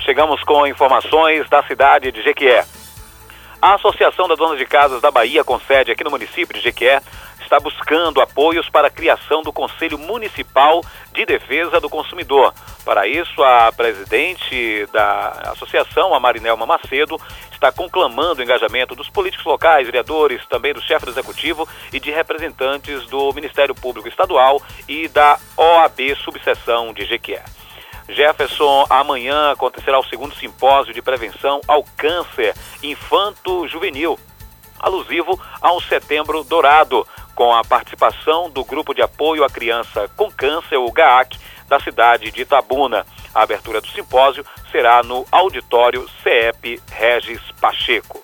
Chegamos 0.00 0.42
com 0.42 0.66
informações 0.66 1.48
da 1.48 1.62
cidade 1.62 2.12
de 2.12 2.22
Jequié. 2.22 2.66
A 3.60 3.74
Associação 3.74 4.28
das 4.28 4.38
Donas 4.38 4.56
de 4.56 4.64
Casas 4.64 5.02
da 5.02 5.10
Bahia, 5.10 5.42
com 5.42 5.58
sede 5.58 5.90
aqui 5.90 6.04
no 6.04 6.10
município 6.10 6.54
de 6.54 6.60
Jequié, 6.60 7.02
está 7.40 7.58
buscando 7.58 8.20
apoios 8.20 8.68
para 8.68 8.86
a 8.86 8.90
criação 8.90 9.42
do 9.42 9.52
Conselho 9.52 9.98
Municipal 9.98 10.80
de 11.12 11.26
Defesa 11.26 11.80
do 11.80 11.90
Consumidor. 11.90 12.54
Para 12.84 13.08
isso, 13.08 13.42
a 13.42 13.72
presidente 13.72 14.86
da 14.92 15.50
associação, 15.52 16.14
a 16.14 16.20
Marinelma 16.20 16.66
Macedo, 16.66 17.20
está 17.50 17.72
conclamando 17.72 18.40
o 18.40 18.44
engajamento 18.44 18.94
dos 18.94 19.10
políticos 19.10 19.44
locais, 19.44 19.86
vereadores, 19.86 20.46
também 20.46 20.72
do 20.72 20.80
chefe 20.80 21.06
do 21.06 21.10
executivo 21.10 21.68
e 21.92 21.98
de 21.98 22.12
representantes 22.12 23.06
do 23.06 23.32
Ministério 23.32 23.74
Público 23.74 24.06
Estadual 24.06 24.62
e 24.86 25.08
da 25.08 25.36
OAB 25.56 26.14
Subseção 26.22 26.92
de 26.92 27.04
Jequié. 27.04 27.42
Jefferson, 28.08 28.86
amanhã 28.88 29.52
acontecerá 29.52 29.98
o 29.98 30.04
segundo 30.04 30.34
simpósio 30.34 30.94
de 30.94 31.02
prevenção 31.02 31.60
ao 31.68 31.84
câncer 31.96 32.54
infanto-juvenil, 32.82 34.18
alusivo 34.80 35.38
ao 35.60 35.80
Setembro 35.80 36.42
Dourado, 36.42 37.06
com 37.34 37.54
a 37.54 37.62
participação 37.62 38.50
do 38.50 38.64
Grupo 38.64 38.94
de 38.94 39.02
Apoio 39.02 39.44
à 39.44 39.48
Criança 39.48 40.10
com 40.16 40.30
Câncer, 40.30 40.76
o 40.76 40.90
GAAC, 40.90 41.38
da 41.68 41.78
cidade 41.78 42.30
de 42.30 42.42
Itabuna. 42.42 43.06
A 43.34 43.42
abertura 43.42 43.80
do 43.80 43.86
simpósio 43.88 44.44
será 44.72 45.02
no 45.02 45.26
auditório 45.30 46.08
CEP 46.22 46.80
Regis 46.90 47.40
Pacheco. 47.60 48.22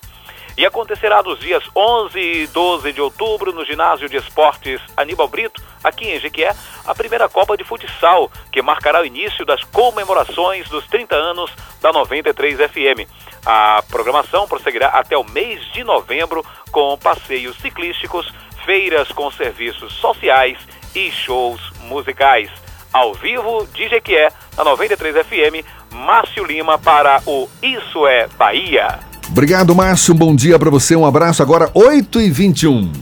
E 0.57 0.65
acontecerá 0.65 1.21
nos 1.21 1.41
dias 1.41 1.65
11 1.75 2.19
e 2.19 2.47
12 2.47 2.93
de 2.93 3.01
outubro 3.01 3.53
no 3.53 3.65
ginásio 3.65 4.09
de 4.09 4.17
esportes 4.17 4.81
Aníbal 4.97 5.27
Brito, 5.27 5.61
aqui 5.83 6.09
em 6.09 6.21
Jequié, 6.21 6.55
a 6.87 6.95
primeira 6.95 7.29
Copa 7.29 7.57
de 7.57 7.65
Futsal, 7.65 8.31
que 8.53 8.63
marcará 8.63 9.01
o 9.03 9.05
início 9.05 9.45
das 9.45 9.65
comemorações 9.65 10.69
dos 10.69 10.87
30 10.87 11.17
anos 11.17 11.51
da 11.83 11.93
93 11.93 12.57
FM. 12.57 13.11
A 13.45 13.83
programação 13.91 14.47
prosseguirá 14.47 14.89
até 14.89 15.19
o 15.19 15.25
mês 15.25 15.61
de 15.73 15.83
novembro 15.83 16.47
com 16.71 16.97
passeios 16.99 17.57
ciclísticos, 17.57 18.33
feiras 18.65 19.09
com 19.09 19.31
serviços 19.33 19.93
sociais 19.95 20.57
e 20.95 21.11
shows 21.11 21.61
musicais. 21.81 22.49
Ao 22.93 23.13
vivo 23.13 23.67
de 23.73 23.89
Jequié, 23.89 24.31
na 24.57 24.63
93 24.63 25.27
FM, 25.27 25.67
Márcio 25.93 26.45
Lima 26.45 26.79
para 26.79 27.21
o 27.27 27.49
Isso 27.61 28.07
é 28.07 28.29
Bahia. 28.29 29.14
Obrigado, 29.35 29.75
Márcio. 29.75 30.15
Um 30.15 30.17
bom 30.17 30.33
dia 30.33 30.57
para 30.61 30.71
você. 30.71 30.95
Um 30.95 31.05
abraço. 31.05 31.43
Agora, 31.43 31.69
8 31.75 32.21
e 32.21 32.31
21 32.31 32.93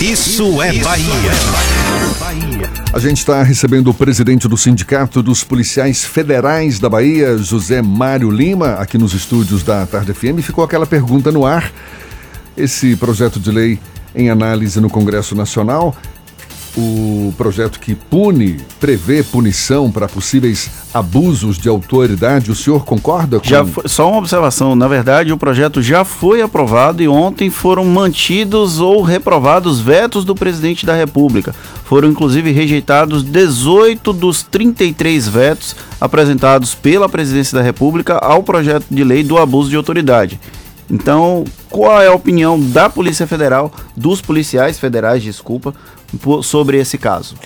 Isso 0.00 0.62
é 0.62 0.72
Bahia. 0.72 1.30
A 2.90 2.98
gente 2.98 3.18
está 3.18 3.42
recebendo 3.42 3.88
o 3.88 3.94
presidente 3.94 4.48
do 4.48 4.56
Sindicato 4.56 5.22
dos 5.22 5.44
Policiais 5.44 6.02
Federais 6.02 6.78
da 6.78 6.88
Bahia, 6.88 7.36
José 7.36 7.82
Mário 7.82 8.30
Lima, 8.30 8.76
aqui 8.76 8.96
nos 8.96 9.12
estúdios 9.12 9.62
da 9.62 9.84
Tarde 9.84 10.14
FM. 10.14 10.40
Ficou 10.40 10.64
aquela 10.64 10.86
pergunta 10.86 11.30
no 11.30 11.44
ar. 11.44 11.70
Esse 12.56 12.96
projeto 12.96 13.38
de 13.38 13.50
lei 13.50 13.78
em 14.14 14.30
análise 14.30 14.80
no 14.80 14.88
Congresso 14.88 15.34
Nacional 15.34 15.94
o 16.76 17.32
projeto 17.36 17.80
que 17.80 17.94
pune, 17.94 18.58
prevê 18.78 19.22
punição 19.22 19.90
para 19.90 20.06
possíveis 20.06 20.70
abusos 20.92 21.58
de 21.58 21.68
autoridade. 21.68 22.50
O 22.50 22.54
senhor 22.54 22.84
concorda 22.84 23.40
com 23.40 23.46
já 23.46 23.64
foi, 23.64 23.88
Só 23.88 24.08
uma 24.08 24.18
observação, 24.18 24.76
na 24.76 24.86
verdade 24.86 25.32
o 25.32 25.38
projeto 25.38 25.80
já 25.82 26.04
foi 26.04 26.42
aprovado 26.42 27.02
e 27.02 27.08
ontem 27.08 27.48
foram 27.48 27.84
mantidos 27.84 28.78
ou 28.78 29.02
reprovados 29.02 29.80
vetos 29.80 30.24
do 30.24 30.34
presidente 30.34 30.84
da 30.84 30.94
República. 30.94 31.54
Foram 31.84 32.08
inclusive 32.08 32.52
rejeitados 32.52 33.22
18 33.22 34.12
dos 34.12 34.42
33 34.42 35.28
vetos 35.28 35.76
apresentados 36.00 36.74
pela 36.74 37.08
presidência 37.08 37.56
da 37.56 37.64
República 37.64 38.18
ao 38.18 38.42
projeto 38.42 38.86
de 38.90 39.02
lei 39.02 39.22
do 39.22 39.38
abuso 39.38 39.70
de 39.70 39.76
autoridade. 39.76 40.38
Então, 40.90 41.44
qual 41.68 42.00
é 42.00 42.06
a 42.06 42.14
opinião 42.14 42.58
da 42.58 42.88
Polícia 42.88 43.26
Federal, 43.26 43.72
dos 43.96 44.20
policiais 44.20 44.78
federais, 44.78 45.22
desculpa, 45.22 45.74
sobre 46.42 46.78
esse 46.78 46.96
caso? 46.96 47.36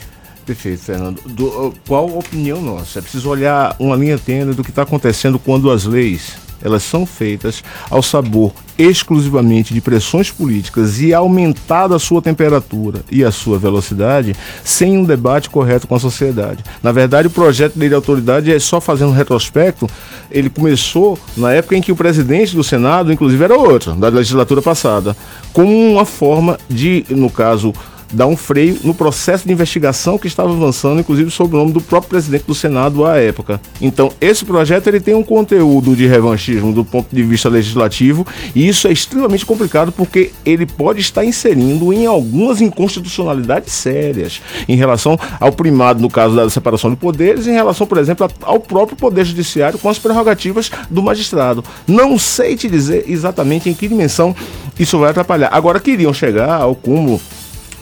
Perfeito, 0.44 0.82
Fernando. 0.82 1.20
Do, 1.26 1.74
qual 1.86 2.08
a 2.08 2.18
opinião 2.18 2.60
nossa? 2.60 2.98
É 2.98 3.02
preciso 3.02 3.28
olhar 3.28 3.74
uma 3.78 3.96
linha 3.96 4.18
tênue 4.18 4.54
do 4.54 4.64
que 4.64 4.70
está 4.70 4.82
acontecendo 4.82 5.38
quando 5.38 5.70
as 5.70 5.84
leis 5.84 6.36
elas 6.62 6.82
são 6.82 7.06
feitas 7.06 7.62
ao 7.88 8.02
sabor 8.02 8.52
exclusivamente 8.80 9.74
de 9.74 9.80
pressões 9.80 10.30
políticas 10.30 11.00
e 11.00 11.12
aumentada 11.12 11.94
a 11.94 11.98
sua 11.98 12.22
temperatura 12.22 13.00
e 13.10 13.22
a 13.22 13.30
sua 13.30 13.58
velocidade 13.58 14.34
sem 14.64 14.96
um 14.96 15.04
debate 15.04 15.50
correto 15.50 15.86
com 15.86 15.94
a 15.94 16.00
sociedade. 16.00 16.64
Na 16.82 16.90
verdade, 16.90 17.28
o 17.28 17.30
projeto 17.30 17.74
de 17.74 17.80
lei 17.80 17.88
de 17.90 17.94
autoridade 17.94 18.50
é 18.50 18.58
só 18.58 18.80
fazendo 18.80 19.10
um 19.10 19.14
retrospecto, 19.14 19.86
ele 20.30 20.48
começou 20.48 21.18
na 21.36 21.52
época 21.52 21.76
em 21.76 21.82
que 21.82 21.92
o 21.92 21.96
presidente 21.96 22.56
do 22.56 22.64
Senado, 22.64 23.12
inclusive, 23.12 23.44
era 23.44 23.56
outro, 23.56 23.92
da 23.92 24.08
legislatura 24.08 24.62
passada, 24.62 25.14
como 25.52 25.70
uma 25.92 26.06
forma 26.06 26.58
de, 26.68 27.04
no 27.10 27.28
caso, 27.28 27.74
dar 28.12 28.26
um 28.26 28.36
freio 28.36 28.78
no 28.84 28.94
processo 28.94 29.46
de 29.46 29.52
investigação 29.52 30.18
que 30.18 30.26
estava 30.26 30.50
avançando, 30.50 31.00
inclusive 31.00 31.30
sob 31.30 31.54
o 31.54 31.58
nome 31.58 31.72
do 31.72 31.80
próprio 31.80 32.10
presidente 32.10 32.44
do 32.44 32.54
Senado 32.54 33.04
à 33.04 33.16
época. 33.16 33.60
Então, 33.80 34.12
esse 34.20 34.44
projeto 34.44 34.86
ele 34.88 35.00
tem 35.00 35.14
um 35.14 35.22
conteúdo 35.22 35.94
de 35.94 36.06
revanchismo 36.06 36.72
do 36.72 36.84
ponto 36.84 37.14
de 37.14 37.22
vista 37.22 37.48
legislativo, 37.48 38.26
e 38.54 38.68
isso 38.68 38.88
é 38.88 38.92
extremamente 38.92 39.46
complicado 39.46 39.92
porque 39.92 40.32
ele 40.44 40.66
pode 40.66 41.00
estar 41.00 41.24
inserindo 41.24 41.92
em 41.92 42.06
algumas 42.06 42.60
inconstitucionalidades 42.60 43.72
sérias 43.72 44.40
em 44.68 44.76
relação 44.76 45.18
ao 45.38 45.52
primado, 45.52 46.00
no 46.00 46.10
caso 46.10 46.34
da 46.34 46.48
separação 46.50 46.90
de 46.90 46.96
poderes, 46.96 47.46
em 47.46 47.52
relação, 47.52 47.86
por 47.86 47.98
exemplo, 47.98 48.28
ao 48.42 48.60
próprio 48.60 48.96
poder 48.96 49.24
judiciário 49.24 49.78
com 49.78 49.88
as 49.88 49.98
prerrogativas 49.98 50.70
do 50.90 51.02
magistrado. 51.02 51.64
Não 51.86 52.18
sei 52.18 52.56
te 52.56 52.68
dizer 52.68 53.04
exatamente 53.08 53.68
em 53.68 53.74
que 53.74 53.88
dimensão 53.88 54.34
isso 54.78 54.98
vai 54.98 55.10
atrapalhar. 55.10 55.50
Agora 55.52 55.80
queriam 55.80 56.12
chegar 56.12 56.60
ao 56.60 56.74
cúmulo 56.74 57.20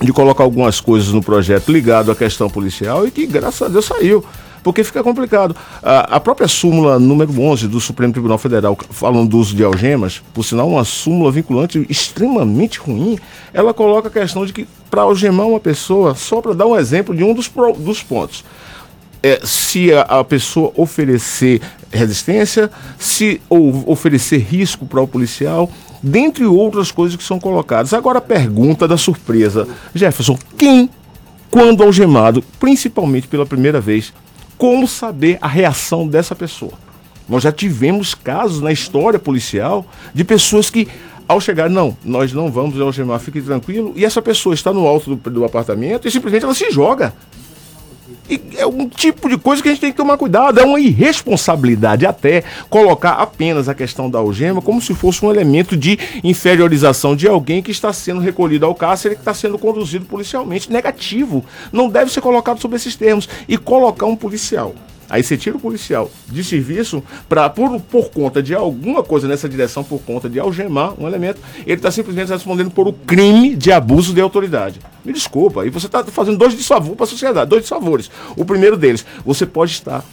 de 0.00 0.12
colocar 0.12 0.45
algumas 0.45 0.81
coisas 0.81 1.12
no 1.12 1.23
projeto 1.23 1.73
ligado 1.73 2.11
à 2.11 2.17
questão 2.17 2.49
policial 2.49 3.07
e 3.07 3.11
que, 3.11 3.26
graças 3.26 3.62
a 3.62 3.69
Deus, 3.69 3.85
saiu. 3.85 4.25
Porque 4.62 4.85
fica 4.85 5.02
complicado. 5.02 5.57
A, 5.83 6.17
a, 6.17 6.21
própria 6.21 6.49
súmula 6.49 6.99
número 6.99 7.40
11 7.40 7.69
do 7.69 7.81
Supremo 7.81 8.12
Tribunal 8.12 8.38
Federal, 8.38 8.76
falando 8.90 9.31
do 9.31 9.38
uso 9.38 9.55
de 9.55 9.64
algemas, 9.64 10.21
por 10.35 10.45
sinal, 10.45 10.69
uma 10.69 10.85
súmula 10.85 11.31
vinculante 11.31 11.85
extremamente 11.88 12.78
ruim, 12.78 13.19
ela 13.52 13.73
coloca 13.73 14.09
a 14.09 14.11
questão 14.11 14.45
de 14.45 14.52
que 14.52 14.69
para 14.90 15.02
algemar 15.02 15.47
uma 15.47 15.61
pessoa, 15.61 16.14
só 16.14 16.40
para 16.40 16.55
dar 16.55 16.67
um 16.67 16.76
exemplo 16.76 17.14
de 17.14 17.23
um 17.23 17.35
dos, 17.35 17.50
dos 17.78 18.02
pontos, 18.02 18.45
é, 19.23 19.40
se 19.45 19.93
a, 19.93 20.02
a, 20.02 20.25
pessoa 20.25 20.73
oferecer 20.76 21.61
resistência, 21.90 22.71
se 22.99 23.40
ou 23.49 23.90
oferecer 23.90 24.38
risco 24.38 24.87
para 24.87 25.00
o 25.00 25.09
policial, 25.09 25.71
dentre 26.02 26.45
outras 26.45 26.90
coisas 26.90 27.17
que 27.17 27.25
são 27.25 27.38
colocadas. 27.38 27.93
Agora 27.93 28.19
a 28.19 28.23
pergunta 28.23 28.87
da 28.87 28.97
surpresa. 28.97 29.67
Jefferson, 29.95 30.38
quem, 30.57 30.88
quando 31.50 31.83
algemado, 31.83 32.43
principalmente 32.61 33.28
pela 33.28 33.47
primeira 33.47 33.81
vez, 33.81 34.12
como 34.57 34.88
saber 34.88 35.38
a 35.40 35.49
reação 35.49 36.07
dessa 36.07 36.35
pessoa? 36.35 36.73
Nós 37.28 37.43
já 37.43 37.52
tivemos 37.52 38.14
casos 38.14 38.61
na 38.61 38.73
história 38.73 39.19
policial 39.19 39.85
de 40.14 40.25
pessoas 40.25 40.71
que, 40.71 40.88
ao 41.26 41.40
chegar, 41.40 41.69
não, 41.69 41.97
nós 42.02 42.33
não 42.33 42.50
vamos 42.50 42.81
algemar, 42.81 43.21
fique 43.21 43.43
tranquilo, 43.43 43.93
e 43.95 44.05
essa 44.05 44.23
pessoa 44.23 44.55
está 44.55 44.73
no 44.73 44.87
alto 44.87 45.14
do, 45.14 45.31
do 45.31 45.45
apartamento 45.45 46.09
e 46.09 46.11
simplesmente 46.11 46.45
ela 46.45 46.55
se 46.55 46.71
joga. 46.71 47.12
E 48.28 48.40
é 48.56 48.66
um 48.66 48.88
tipo 48.88 49.28
de 49.28 49.38
coisa 49.38 49.62
que 49.62 49.68
a 49.68 49.73
gente 49.73 49.80
tem 49.80 49.90
que 49.90 49.97
tomar 49.97 50.16
cuidado. 50.16 50.61
É 50.61 50.64
uma 50.64 50.80
irresponsabilidade 50.80 52.06
até 52.06 52.44
colocar 52.68 53.12
apenas 53.12 53.68
a 53.68 53.75
questão 53.75 54.11
da 54.11 54.18
algema 54.18 54.61
como 54.61 54.80
se 54.80 54.94
fosse 54.94 55.25
um 55.25 55.30
elemento 55.30 55.76
de 55.76 55.99
inferiorização 56.23 57.16
de 57.16 57.26
alguém 57.26 57.62
que 57.62 57.70
está 57.70 57.92
sendo 57.92 58.20
recolhido 58.20 58.66
ao 58.66 58.75
cárcere 58.75 59.14
que 59.14 59.20
está 59.20 59.35
sendo 59.35 59.58
conduzido 59.58 60.04
policialmente. 60.04 60.70
Negativo. 60.73 61.44
Não 61.73 61.88
deve 61.88 62.12
ser 62.12 62.20
colocado 62.20 62.61
sob 62.61 62.76
esses 62.76 62.97
termos. 62.97 63.28
E 63.49 63.56
colocar 63.56 64.06
um 64.06 64.16
policial 64.16 64.75
Aí 65.09 65.23
você 65.23 65.37
tira 65.37 65.57
o 65.57 65.61
policial 65.61 66.11
de 66.27 66.45
serviço 66.45 67.03
para 67.29 67.49
por, 67.49 67.81
por 67.81 68.11
conta 68.11 68.43
de 68.43 68.55
alguma 68.55 69.03
coisa 69.03 69.27
nessa 69.27 69.49
direção, 69.49 69.83
por 69.83 70.00
conta 70.00 70.29
de 70.29 70.38
algemar 70.38 70.95
um 71.00 71.07
elemento, 71.07 71.41
ele 71.65 71.75
está 71.75 71.91
simplesmente 71.91 72.29
respondendo 72.29 72.71
por 72.71 72.87
o 72.87 72.93
crime 72.93 73.57
de 73.57 73.73
abuso 73.73 74.12
de 74.12 74.21
autoridade. 74.21 74.81
Me 75.05 75.12
desculpa, 75.12 75.65
e 75.65 75.71
você 75.71 75.87
está 75.87 76.05
fazendo 76.05 76.37
dois 76.37 76.55
desfavores 76.55 76.97
para 76.97 77.05
a 77.05 77.09
sociedade, 77.09 77.49
dois 77.49 77.62
desfavores. 77.62 78.11
O 78.37 78.45
primeiro 78.45 78.77
deles, 78.77 79.07
você 79.25 79.47
pode 79.47 79.73
estar 79.73 80.05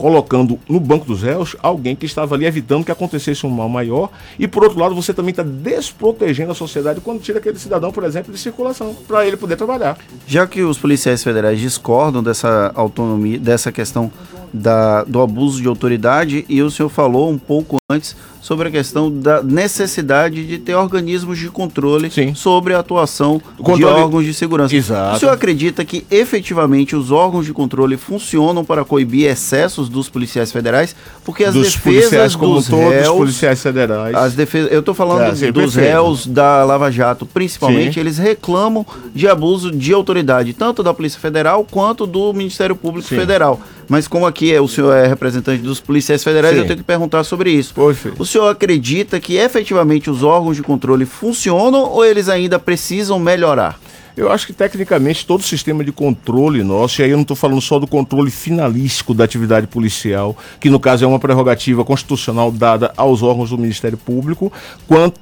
colocando 0.00 0.58
no 0.66 0.80
banco 0.80 1.04
dos 1.04 1.22
réus 1.22 1.54
alguém 1.62 1.94
que 1.94 2.06
estava 2.06 2.34
ali 2.34 2.46
evitando 2.46 2.86
que 2.86 2.90
acontecesse 2.90 3.46
um 3.46 3.50
mal 3.50 3.68
maior. 3.68 4.08
E 4.38 4.48
por 4.48 4.64
outro 4.64 4.80
lado, 4.80 4.94
você 4.94 5.12
também 5.12 5.30
está 5.30 5.42
desprotegendo 5.42 6.52
a 6.52 6.54
sociedade 6.54 7.02
quando 7.02 7.20
tira 7.20 7.38
aquele 7.38 7.58
cidadão, 7.58 7.92
por 7.92 8.02
exemplo, 8.04 8.32
de 8.32 8.40
circulação, 8.40 8.96
para 9.06 9.26
ele 9.26 9.36
poder 9.36 9.56
trabalhar. 9.56 9.98
Já 10.26 10.46
que 10.46 10.62
os 10.62 10.78
policiais 10.78 11.22
federais 11.22 11.60
discordam 11.60 12.22
dessa 12.22 12.72
autonomia, 12.74 13.38
dessa 13.38 13.70
questão 13.70 14.10
da, 14.52 15.04
do 15.04 15.20
abuso 15.20 15.60
de 15.60 15.68
autoridade, 15.68 16.44
e 16.48 16.62
o 16.62 16.70
senhor 16.70 16.88
falou 16.88 17.30
um 17.30 17.38
pouco 17.38 17.76
antes 17.90 18.16
sobre 18.40 18.68
a 18.68 18.70
questão 18.70 19.10
da 19.10 19.42
necessidade 19.42 20.46
de 20.46 20.58
ter 20.58 20.74
organismos 20.74 21.38
de 21.38 21.48
controle 21.48 22.10
Sim. 22.10 22.34
sobre 22.34 22.72
a 22.72 22.78
atuação 22.78 23.40
controle... 23.58 23.78
de 23.78 23.84
órgãos 23.84 24.24
de 24.24 24.32
segurança. 24.32 24.74
Exato. 24.74 25.16
O 25.16 25.20
senhor 25.20 25.32
acredita 25.32 25.84
que 25.84 26.06
efetivamente 26.10 26.96
os 26.96 27.10
órgãos 27.10 27.44
de 27.44 27.52
controle 27.52 27.96
funcionam 27.96 28.64
para 28.64 28.84
coibir 28.84 29.30
excessos 29.30 29.88
dos 29.88 30.08
policiais 30.08 30.50
federais? 30.50 30.96
Porque 31.24 31.44
as 31.44 31.54
dos 31.54 31.74
defesas 31.74 32.34
dos 32.34 32.68
réus, 32.68 33.08
os 33.08 33.16
policiais 33.16 33.62
federais. 33.62 34.14
As 34.14 34.34
defesas, 34.34 34.72
eu 34.72 34.80
estou 34.80 34.94
falando 34.94 35.44
é, 35.44 35.52
dos 35.52 35.74
réus 35.74 36.26
da 36.26 36.64
Lava 36.64 36.90
Jato, 36.90 37.26
principalmente, 37.26 37.94
sim. 37.94 38.00
eles 38.00 38.18
reclamam 38.18 38.86
de 39.14 39.28
abuso 39.28 39.70
de 39.70 39.92
autoridade, 39.92 40.54
tanto 40.54 40.82
da 40.82 40.94
Polícia 40.94 41.20
Federal 41.20 41.66
quanto 41.70 42.06
do 42.06 42.32
Ministério 42.32 42.74
Público 42.74 43.08
sim. 43.08 43.16
Federal. 43.16 43.60
Mas 43.88 44.06
como 44.06 44.24
aqui 44.24 44.39
é, 44.52 44.60
o 44.60 44.68
senhor 44.68 44.92
é 44.92 45.06
representante 45.06 45.62
dos 45.62 45.80
policiais 45.80 46.22
federais, 46.22 46.56
eu 46.56 46.64
tenho 46.64 46.78
que 46.78 46.84
perguntar 46.84 47.24
sobre 47.24 47.50
isso. 47.50 47.74
Perfeito. 47.74 48.22
O 48.22 48.24
senhor 48.24 48.48
acredita 48.48 49.18
que 49.18 49.36
efetivamente 49.36 50.08
os 50.08 50.22
órgãos 50.22 50.56
de 50.56 50.62
controle 50.62 51.04
funcionam 51.04 51.90
ou 51.90 52.04
eles 52.04 52.28
ainda 52.28 52.58
precisam 52.58 53.18
melhorar? 53.18 53.78
Eu 54.16 54.30
acho 54.30 54.46
que 54.46 54.52
tecnicamente 54.52 55.24
todo 55.24 55.40
o 55.40 55.44
sistema 55.44 55.84
de 55.84 55.92
controle 55.92 56.62
nosso, 56.62 57.00
e 57.00 57.04
aí 57.04 57.10
eu 57.10 57.16
não 57.16 57.22
estou 57.22 57.36
falando 57.36 57.60
só 57.60 57.78
do 57.78 57.86
controle 57.86 58.30
finalístico 58.30 59.14
da 59.14 59.24
atividade 59.24 59.66
policial, 59.66 60.36
que 60.60 60.68
no 60.68 60.80
caso 60.80 61.04
é 61.04 61.08
uma 61.08 61.18
prerrogativa 61.18 61.84
constitucional 61.84 62.50
dada 62.50 62.92
aos 62.96 63.22
órgãos 63.22 63.50
do 63.50 63.58
Ministério 63.58 63.96
Público, 63.96 64.52
quanto, 64.86 65.18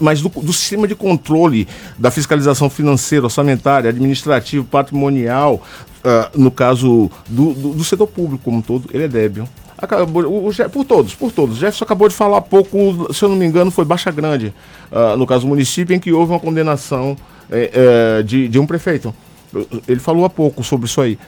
mas 0.00 0.20
do, 0.20 0.28
do 0.28 0.52
sistema 0.52 0.88
de 0.88 0.94
controle 0.94 1.68
da 1.98 2.10
fiscalização 2.10 2.70
financeira, 2.70 3.26
orçamentária, 3.26 3.90
administrativo, 3.90 4.64
patrimonial, 4.64 5.62
uh, 6.04 6.40
no 6.40 6.50
caso 6.50 7.10
do, 7.28 7.52
do, 7.54 7.68
do, 7.74 7.84
setor 7.84 8.06
público 8.06 8.44
como 8.44 8.58
um 8.58 8.62
todo, 8.62 8.88
ele 8.92 9.04
é 9.04 9.08
débil. 9.08 9.48
Acabou, 9.76 10.24
o, 10.24 10.48
o, 10.48 10.70
por 10.70 10.84
todos, 10.84 11.14
por 11.14 11.32
todos. 11.32 11.56
O 11.56 11.60
Jefferson 11.60 11.84
acabou 11.84 12.08
de 12.08 12.14
falar 12.14 12.38
há 12.38 12.42
pouco, 12.42 13.12
se 13.12 13.24
eu 13.24 13.28
não 13.28 13.36
me 13.36 13.44
engano, 13.44 13.70
foi 13.70 13.84
Baixa 13.84 14.10
Grande, 14.10 14.54
uh, 14.92 15.16
no 15.16 15.26
caso 15.26 15.42
do 15.42 15.48
município, 15.48 15.94
em 15.94 15.98
que 15.98 16.12
houve 16.12 16.32
uma 16.32 16.40
condenação 16.40 17.16
é, 17.50 18.22
de, 18.22 18.48
de 18.48 18.58
um 18.58 18.66
prefeito. 18.66 19.14
Ele 19.86 20.00
falou 20.00 20.24
há 20.24 20.30
pouco 20.30 20.64
sobre 20.64 20.86
isso 20.86 21.00
aí. 21.00 21.18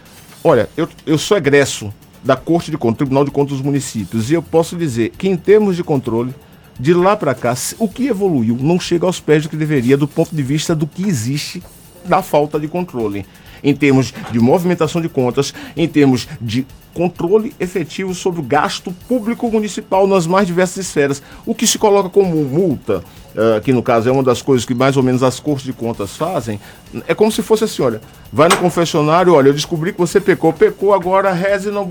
Olha, 0.42 0.68
eu, 0.76 0.88
eu 1.04 1.18
sou 1.18 1.37
egresso 1.37 1.92
da 2.25 2.37
Corte 2.37 2.71
de 2.71 2.78
Contas, 2.78 2.99
Tribunal 2.99 3.25
de 3.25 3.30
Contas 3.30 3.56
dos 3.56 3.64
Municípios, 3.64 4.30
e 4.30 4.35
eu 4.35 4.42
posso 4.42 4.76
dizer 4.76 5.11
que, 5.11 5.28
em 5.28 5.37
termos 5.37 5.76
de 5.76 5.85
controle, 5.85 6.35
de 6.78 6.92
lá 6.92 7.16
para 7.16 7.35
cá, 7.35 7.54
o 7.78 7.88
que 7.88 8.06
evoluiu 8.06 8.56
não 8.61 8.78
chega 8.78 9.06
aos 9.06 9.21
pés 9.21 9.45
do 9.45 9.49
que 9.49 9.56
deveria, 9.56 9.97
do 9.97 10.09
ponto 10.09 10.35
de 10.35 10.42
vista 10.42 10.75
do 10.75 10.87
que 10.87 11.06
existe 11.06 11.62
da 12.04 12.23
falta 12.23 12.59
de 12.59 12.68
controle. 12.68 13.25
Em 13.67 13.75
termos 13.75 14.15
de 14.31 14.39
movimentação 14.39 15.03
de 15.03 15.09
contas, 15.09 15.53
em 15.77 15.89
termos 15.89 16.29
de 16.41 16.65
controle 16.95 17.53
efetivo 17.61 18.15
sobre 18.15 18.41
o 18.41 18.43
gasto 18.43 18.91
público 19.09 19.51
municipal 19.51 20.07
nas 20.07 20.27
mais 20.27 20.47
diversas 20.47 20.87
esferas. 20.87 21.23
O 21.45 21.55
que 21.55 21.67
se 21.67 21.79
coloca 21.79 22.09
como 22.09 22.37
multa, 22.45 23.05
uh, 23.37 23.61
que 23.61 23.73
no 23.73 23.83
caso 23.83 24.09
é 24.09 24.12
uma 24.12 24.23
das 24.23 24.43
coisas 24.43 24.64
que 24.64 24.75
mais 24.75 24.97
ou 24.97 25.02
menos 25.02 25.23
as 25.23 25.38
cortes 25.38 25.64
de 25.64 25.73
contas 25.73 26.16
fazem, 26.16 26.61
é 27.07 27.14
como 27.14 27.31
se 27.31 27.43
fosse 27.43 27.64
assim, 27.64 27.83
olha, 27.83 28.00
vai 28.33 28.49
no 28.49 28.57
confessionário, 28.57 29.35
olha, 29.35 29.49
eu 29.49 29.55
descobri 29.55 29.93
que 29.93 29.99
você 29.99 30.21
pecou, 30.21 30.52
pecou, 30.52 30.95
agora 30.95 31.33
reze 31.33 31.71
não 31.71 31.87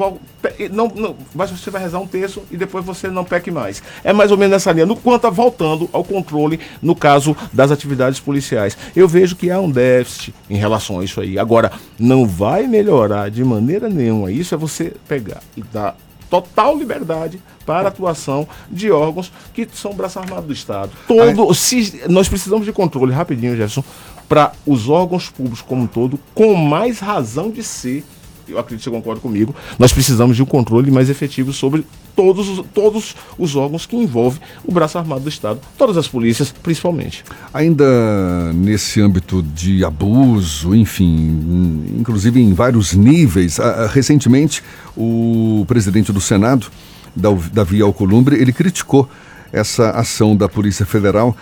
não, 0.72 0.88
não 0.96 1.16
mas 1.34 1.52
você 1.52 1.70
vai 1.70 1.82
rezar 1.82 2.00
um 2.00 2.08
terço 2.08 2.44
e 2.52 2.58
depois 2.58 2.86
você 2.86 3.08
não 3.08 3.24
peque 3.24 3.52
mais. 3.52 3.82
É 4.04 4.14
mais 4.14 4.32
ou 4.32 4.38
menos 4.38 4.54
nessa 4.54 4.72
linha, 4.72 4.86
no 4.86 4.96
quanto 4.96 5.30
voltando 5.32 5.90
ao 5.92 6.04
controle 6.04 6.60
no 6.82 6.96
caso 6.96 7.36
das 7.52 7.72
atividades 7.72 8.20
policiais. 8.20 8.78
Eu 8.96 9.08
vejo 9.08 9.36
que 9.36 9.50
há 9.50 9.60
um 9.60 9.70
déficit 9.70 10.34
em 10.50 10.56
relação 10.56 11.00
a 11.00 11.04
isso 11.04 11.20
aí. 11.20 11.38
Agora, 11.40 11.72
não 12.00 12.28
vai 12.28 12.68
melhorar 12.68 13.30
de 13.30 13.44
maneira 13.44 13.90
nenhuma. 13.90 14.32
Isso 14.32 14.54
é 14.54 14.58
você 14.58 14.94
pegar 15.08 15.42
e 15.58 15.64
dar 15.64 15.96
total 16.42 16.78
liberdade 16.78 17.42
para 17.66 17.88
a 17.88 17.88
atuação 17.88 18.48
de 18.70 18.92
órgãos 18.92 19.32
que 19.54 19.68
são 19.74 19.94
braço 19.94 20.20
armado 20.20 20.48
do 20.48 20.54
Estado. 20.54 20.92
Todo, 21.08 21.54
se, 21.54 22.02
nós 22.10 22.28
precisamos 22.28 22.66
de 22.66 22.74
controle, 22.74 23.14
rapidinho, 23.14 23.54
Jefferson, 23.54 23.84
para 24.28 24.52
os 24.66 24.90
órgãos 24.90 25.30
públicos 25.30 25.62
como 25.62 25.84
um 25.84 25.88
todo, 25.88 26.20
com 26.34 26.56
mais 26.56 27.00
razão 27.00 27.50
de 27.50 27.64
ser 27.64 28.04
eu 28.48 28.60
acredito 28.60 28.84
que 28.84 28.90
você 28.90 28.96
concorda 28.96 29.22
comigo, 29.22 29.56
nós 29.78 29.92
precisamos 29.92 30.36
de 30.36 30.44
um 30.44 30.46
controle 30.46 30.92
mais 30.92 31.10
efetivo 31.10 31.52
sobre 31.54 31.86
todos, 32.16 32.48
os, 32.48 32.66
todos 32.74 33.16
os 33.38 33.56
órgãos 33.56 33.86
que 33.86 33.96
envolvem 33.96 34.42
o 34.64 34.72
braço 34.72 34.98
armado 34.98 35.22
do 35.22 35.30
Estado, 35.30 35.60
todas 35.78 35.98
as 35.98 36.08
polícias, 36.08 36.54
principalmente. 36.64 37.24
Ainda 37.54 38.54
nesse 38.54 39.02
âmbito 39.02 39.44
de 39.44 39.84
abuso, 39.84 40.76
enfim, 40.76 41.86
inclusive 41.98 42.42
em 42.42 42.54
vários 42.54 42.94
níveis, 42.94 43.58
recentemente 43.92 44.64
o 44.96 45.66
presidente 45.68 46.12
do 46.12 46.22
Senado 46.22 46.68
Davi 47.16 47.82
Alcolumbre, 47.82 48.36
ele 48.36 48.52
criticou 48.52 49.10
essa 49.52 49.92
ação 49.92 50.36
da 50.36 50.50
Polícia 50.50 50.86
Federal 50.86 51.36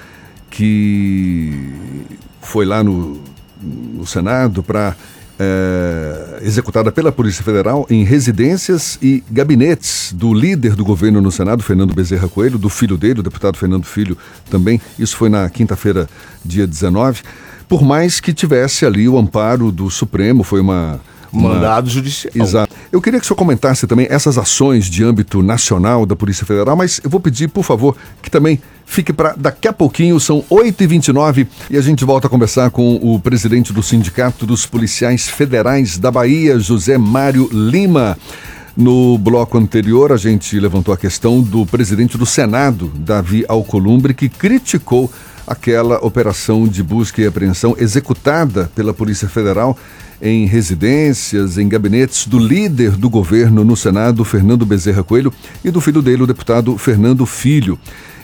que 0.50 1.74
foi 2.42 2.64
lá 2.64 2.84
no, 2.84 3.20
no 3.62 4.06
Senado 4.06 4.62
para 4.62 4.96
é, 5.40 6.40
executada 6.42 6.92
pela 6.92 7.12
Polícia 7.12 7.44
Federal 7.44 7.86
em 7.90 8.04
residências 8.04 8.98
e 9.02 9.24
gabinetes 9.30 10.14
do 10.14 10.34
líder 10.34 10.76
do 10.76 10.86
governo 10.86 11.22
no 11.22 11.32
Senado, 11.32 11.64
Fernando 11.64 11.94
Bezerra 11.94 12.28
Coelho, 12.28 12.58
do 12.58 12.70
filho 12.70 12.98
dele, 12.98 13.20
o 13.20 13.24
deputado 13.24 13.58
Fernando 13.58 13.86
Filho 13.86 14.18
também. 14.50 14.80
Isso 14.98 15.18
foi 15.18 15.30
na 15.30 15.50
quinta-feira, 15.50 16.08
dia 16.44 16.68
19. 16.68 17.22
Por 17.68 17.84
mais 17.84 18.20
que 18.20 18.34
tivesse 18.34 18.86
ali 18.86 19.08
o 19.08 19.18
amparo 19.18 19.72
do 19.72 19.90
Supremo, 19.90 20.44
foi 20.44 20.60
uma 20.60 21.00
Mandado 21.34 21.90
judicial. 21.90 22.32
Exato. 22.36 22.73
Eu 22.94 23.02
queria 23.02 23.20
que 23.20 23.26
o 23.26 23.28
senhor 23.28 23.38
comentasse 23.38 23.88
também 23.88 24.06
essas 24.08 24.38
ações 24.38 24.86
de 24.86 25.04
âmbito 25.04 25.42
nacional 25.42 26.06
da 26.06 26.16
Polícia 26.16 26.46
Federal, 26.46 26.76
mas 26.76 27.02
eu 27.04 27.10
vou 27.10 27.20
pedir, 27.20 27.48
por 27.48 27.64
favor, 27.64 27.98
que 28.22 28.30
também 28.30 28.62
fique 28.86 29.12
para 29.12 29.34
daqui 29.36 29.68
a 29.68 29.74
pouquinho, 29.74 30.20
são 30.20 30.44
8h29, 30.44 31.48
e 31.72 31.78
a 31.78 31.82
gente 31.82 32.06
volta 32.06 32.28
a 32.28 32.30
conversar 32.30 32.70
com 32.70 32.98
o 32.98 33.20
presidente 33.20 33.74
do 33.74 33.82
Sindicato 33.82 34.46
dos 34.46 34.68
Policiais 34.68 35.28
Federais 35.28 35.98
da 35.98 36.12
Bahia, 36.12 36.60
José 36.60 36.96
Mário 36.96 37.50
Lima. 37.52 38.16
No 38.78 39.18
bloco 39.18 39.58
anterior, 39.58 40.12
a 40.12 40.18
gente 40.18 40.60
levantou 40.60 40.94
a 40.94 40.98
questão 40.98 41.42
do 41.42 41.66
presidente 41.66 42.16
do 42.16 42.28
Senado, 42.28 42.92
Davi 42.96 43.44
Alcolumbre, 43.48 44.14
que 44.14 44.30
criticou 44.30 45.12
aquela 45.46 45.98
operação 46.06 46.68
de 46.68 46.82
busca 46.82 47.22
e 47.22 47.28
apreensão 47.28 47.76
executada 47.78 48.72
pela 48.76 48.94
Polícia 48.94 49.28
Federal 49.28 49.78
em 50.22 50.46
residências, 50.46 51.58
em 51.58 51.68
gabinetes 51.68 52.28
do 52.28 52.40
líder 52.40 52.92
do 52.92 53.10
governo 53.10 53.66
no 53.66 53.76
Senado, 53.76 54.24
Fernando 54.24 54.66
Bezerra 54.66 55.04
Coelho, 55.04 55.34
e 55.66 55.70
do 55.70 55.82
filho 55.82 56.02
dele, 56.02 56.24
o 56.24 56.28
deputado 56.28 56.78
Fernando 56.78 57.26
Filho. 57.26 57.78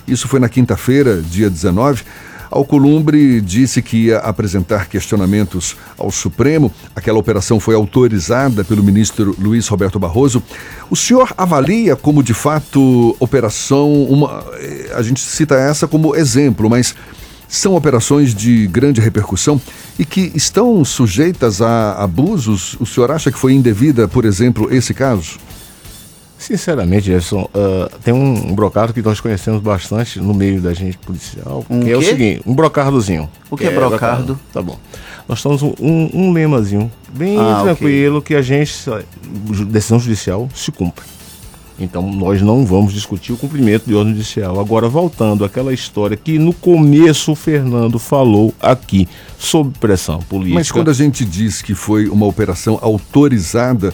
Isso 0.07 0.27
foi 0.27 0.39
na 0.39 0.47
quinta-feira, 0.47 1.21
dia 1.21 1.49
19. 1.49 2.03
Alcolumbre 2.51 3.41
disse 3.41 3.81
que 3.81 4.05
ia 4.05 4.17
apresentar 4.19 4.87
questionamentos 4.87 5.75
ao 5.97 6.11
Supremo. 6.11 6.71
Aquela 6.95 7.19
operação 7.19 7.59
foi 7.59 7.75
autorizada 7.75 8.63
pelo 8.63 8.83
ministro 8.83 9.35
Luiz 9.39 9.67
Roberto 9.67 9.99
Barroso. 9.99 10.41
O 10.89 10.95
senhor 10.95 11.33
avalia 11.37 11.95
como, 11.95 12.23
de 12.23 12.33
fato, 12.33 13.15
operação. 13.19 14.03
Uma, 14.05 14.43
eh, 14.53 14.91
a 14.95 15.01
gente 15.01 15.19
cita 15.19 15.55
essa 15.55 15.87
como 15.87 16.15
exemplo, 16.15 16.69
mas 16.69 16.95
são 17.47 17.75
operações 17.75 18.33
de 18.33 18.67
grande 18.67 19.01
repercussão 19.01 19.59
e 19.97 20.05
que 20.05 20.31
estão 20.35 20.85
sujeitas 20.85 21.61
a 21.61 21.93
abusos? 21.93 22.77
O 22.79 22.85
senhor 22.85 23.11
acha 23.11 23.31
que 23.31 23.39
foi 23.39 23.53
indevida, 23.53 24.07
por 24.07 24.23
exemplo, 24.23 24.73
esse 24.73 24.93
caso? 24.93 25.39
Sinceramente, 26.39 27.07
Jefferson, 27.07 27.49
uh, 27.53 27.89
tem 28.01 28.13
um, 28.13 28.51
um, 28.51 28.55
brocado 28.55 28.93
que 28.93 29.01
nós 29.01 29.19
conhecemos 29.19 29.61
bastante 29.61 30.21
no 30.21 30.33
meio 30.33 30.61
da 30.61 30.73
gente 30.73 30.97
policial, 30.97 31.65
um 31.69 31.81
que 31.81 31.87
quê? 31.87 31.91
é 31.91 31.97
o 31.97 32.01
seguinte, 32.01 32.41
um 32.45 32.55
brocardozinho. 32.55 33.29
O 33.51 33.57
que, 33.57 33.65
é, 33.65 33.67
é 33.67 33.75
brocardo? 33.75 34.39
Tá 34.53 34.61
bom. 34.61 34.79
Nós 35.27 35.43
temos 35.43 35.61
um, 35.61 35.73
um, 35.77 36.09
um 36.13 36.31
lemazinho 36.31 36.89
bem 37.13 37.37
ah, 37.37 37.59
tranquilo 37.63 38.19
okay. 38.19 38.35
que 38.35 38.39
a 38.39 38.41
gente, 38.41 38.73
decisão 39.67 39.99
judicial, 39.99 40.49
se 40.55 40.71
cumpre. 40.71 41.03
Então 41.77 42.09
nós 42.09 42.41
não 42.41 42.65
vamos 42.65 42.93
discutir 42.93 43.33
o 43.33 43.37
cumprimento 43.37 43.85
de 43.85 43.93
ordem 43.93 44.13
judicial. 44.13 44.59
Agora, 44.59 44.87
voltando 44.87 45.45
àquela 45.45 45.73
história 45.73 46.17
que 46.17 46.39
no 46.39 46.53
começo 46.53 47.33
o 47.33 47.35
Fernando 47.35 47.99
falou 47.99 48.53
aqui 48.61 49.07
sobre 49.37 49.77
pressão 49.77 50.19
política. 50.19 50.55
Mas 50.55 50.71
quando 50.71 50.89
a 50.89 50.93
gente 50.93 51.23
diz 51.23 51.61
que 51.61 51.73
foi 51.73 52.07
uma 52.07 52.25
operação 52.25 52.79
autorizada 52.81 53.93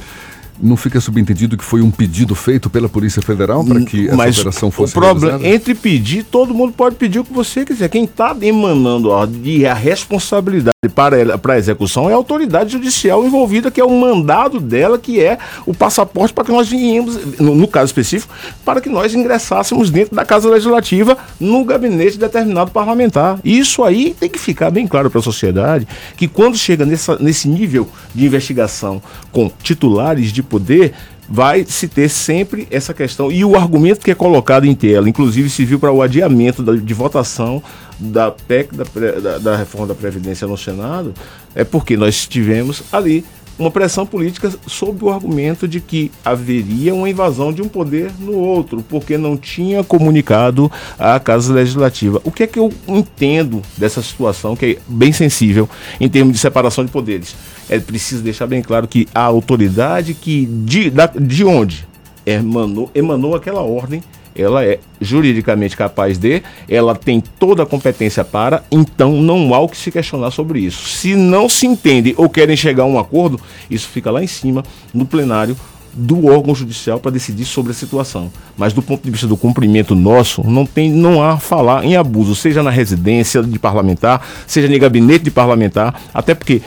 não 0.61 0.77
fica 0.77 0.99
subentendido 1.01 1.57
que 1.57 1.63
foi 1.63 1.81
um 1.81 1.91
pedido 1.91 2.33
feito 2.35 2.69
pela 2.69 2.87
Polícia 2.87 3.21
Federal 3.21 3.63
para 3.63 3.81
que 3.81 4.07
essa 4.07 4.15
Mas 4.15 4.37
operação 4.37 4.71
fosse 4.71 4.91
o 4.91 4.93
problema 4.93 5.19
realizada? 5.19 5.55
entre 5.55 5.75
pedir, 5.75 6.23
todo 6.23 6.53
mundo 6.53 6.73
pode 6.73 6.95
pedir 6.95 7.19
o 7.19 7.23
que 7.23 7.33
você 7.33 7.65
quiser. 7.65 7.89
Quem 7.89 8.05
está 8.05 8.35
emanando 8.41 9.11
a, 9.13 9.23
a 9.23 9.73
responsabilidade 9.73 10.73
para, 10.93 11.37
para 11.37 11.53
a 11.53 11.57
execução 11.57 12.09
é 12.09 12.13
a 12.13 12.15
autoridade 12.15 12.71
judicial 12.71 13.25
envolvida, 13.25 13.69
que 13.69 13.81
é 13.81 13.83
o 13.83 13.99
mandado 13.99 14.59
dela, 14.59 14.97
que 14.97 15.21
é 15.21 15.37
o 15.65 15.73
passaporte 15.73 16.33
para 16.33 16.45
que 16.45 16.51
nós 16.51 16.69
viemos, 16.69 17.39
no, 17.39 17.55
no 17.55 17.67
caso 17.67 17.87
específico, 17.87 18.33
para 18.63 18.79
que 18.79 18.89
nós 18.89 19.13
ingressássemos 19.13 19.89
dentro 19.89 20.15
da 20.15 20.23
Casa 20.23 20.49
Legislativa 20.49 21.17
no 21.39 21.63
gabinete 21.65 22.13
de 22.13 22.19
determinado 22.19 22.71
parlamentar. 22.71 23.39
Isso 23.43 23.83
aí 23.83 24.15
tem 24.19 24.29
que 24.29 24.39
ficar 24.39 24.71
bem 24.71 24.87
claro 24.87 25.09
para 25.09 25.19
a 25.19 25.23
sociedade 25.23 25.87
que 26.15 26.27
quando 26.27 26.57
chega 26.57 26.85
nessa, 26.85 27.17
nesse 27.17 27.47
nível 27.47 27.87
de 28.13 28.25
investigação 28.25 29.01
com 29.31 29.51
titulares 29.61 30.31
de 30.31 30.44
poder, 30.45 30.93
vai 31.27 31.65
se 31.65 31.87
ter 31.87 32.09
sempre 32.09 32.67
essa 32.69 32.93
questão. 32.93 33.31
E 33.31 33.43
o 33.43 33.55
argumento 33.55 33.99
que 33.99 34.11
é 34.11 34.15
colocado 34.15 34.65
em 34.65 34.75
tela, 34.75 35.09
inclusive 35.09 35.49
se 35.49 35.65
viu 35.65 35.79
para 35.79 35.91
o 35.91 36.01
adiamento 36.01 36.61
da, 36.61 36.75
de 36.75 36.93
votação 36.93 37.61
da 37.99 38.31
PEC, 38.31 38.75
da, 38.75 38.83
da, 39.19 39.37
da 39.39 39.55
reforma 39.55 39.87
da 39.87 39.95
Previdência 39.95 40.47
no 40.47 40.57
Senado, 40.57 41.13
é 41.53 41.63
porque 41.63 41.97
nós 41.97 42.27
tivemos 42.27 42.83
ali 42.91 43.25
uma 43.57 43.71
pressão 43.71 44.05
política 44.05 44.51
sob 44.67 45.05
o 45.05 45.09
argumento 45.09 45.67
de 45.67 45.79
que 45.79 46.11
haveria 46.23 46.93
uma 46.93 47.09
invasão 47.09 47.53
de 47.53 47.61
um 47.61 47.67
poder 47.67 48.11
no 48.19 48.33
outro, 48.33 48.83
porque 48.89 49.17
não 49.17 49.37
tinha 49.37 49.83
comunicado 49.83 50.71
à 50.99 51.19
Casa 51.19 51.53
Legislativa. 51.53 52.21
O 52.23 52.31
que 52.31 52.43
é 52.43 52.47
que 52.47 52.59
eu 52.59 52.71
entendo 52.87 53.61
dessa 53.77 54.01
situação, 54.01 54.55
que 54.55 54.65
é 54.65 54.77
bem 54.87 55.11
sensível 55.11 55.69
em 55.99 56.09
termos 56.09 56.33
de 56.33 56.39
separação 56.39 56.83
de 56.83 56.91
poderes? 56.91 57.35
É 57.69 57.79
preciso 57.79 58.21
deixar 58.21 58.47
bem 58.47 58.61
claro 58.61 58.87
que 58.87 59.07
a 59.13 59.21
autoridade 59.21 60.13
que 60.13 60.45
de, 60.45 60.89
da, 60.89 61.07
de 61.07 61.43
onde 61.43 61.87
emanou, 62.25 62.89
emanou 62.93 63.35
aquela 63.35 63.61
ordem 63.61 64.03
ela 64.35 64.63
é 64.65 64.79
juridicamente 64.99 65.77
capaz 65.77 66.17
de, 66.17 66.43
ela 66.67 66.95
tem 66.95 67.21
toda 67.21 67.63
a 67.63 67.65
competência 67.65 68.23
para, 68.23 68.63
então 68.71 69.13
não 69.13 69.53
há 69.53 69.59
o 69.59 69.69
que 69.69 69.77
se 69.77 69.91
questionar 69.91 70.31
sobre 70.31 70.59
isso. 70.59 70.89
Se 70.89 71.15
não 71.15 71.47
se 71.47 71.65
entende 71.65 72.13
ou 72.17 72.29
querem 72.29 72.57
chegar 72.57 72.83
a 72.83 72.87
um 72.87 72.99
acordo, 72.99 73.39
isso 73.69 73.87
fica 73.87 74.11
lá 74.11 74.23
em 74.23 74.27
cima, 74.27 74.63
no 74.93 75.05
plenário 75.05 75.55
do 75.95 76.27
órgão 76.27 76.53
judicial 76.53 76.99
para 76.99 77.11
decidir 77.11 77.45
sobre 77.45 77.71
a 77.71 77.75
situação. 77.75 78.29
Mas 78.57 78.73
do 78.73 78.81
ponto 78.81 79.03
de 79.03 79.09
vista 79.09 79.25
do 79.25 79.37
cumprimento 79.37 79.95
nosso, 79.95 80.43
não 80.45 80.65
tem, 80.65 80.91
não 80.91 81.23
há 81.23 81.37
falar 81.37 81.85
em 81.85 81.95
abuso, 81.95 82.35
seja 82.35 82.61
na 82.61 82.69
residência 82.69 83.41
de 83.41 83.57
parlamentar, 83.57 84.21
seja 84.45 84.67
no 84.67 84.77
gabinete 84.77 85.23
de 85.23 85.31
parlamentar, 85.31 86.01
até 86.13 86.35
porque, 86.35 86.61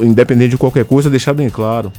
independente 0.00 0.50
de 0.50 0.56
qualquer 0.56 0.84
coisa, 0.84 1.10
deixar 1.10 1.34
bem 1.34 1.50
claro, 1.50 1.92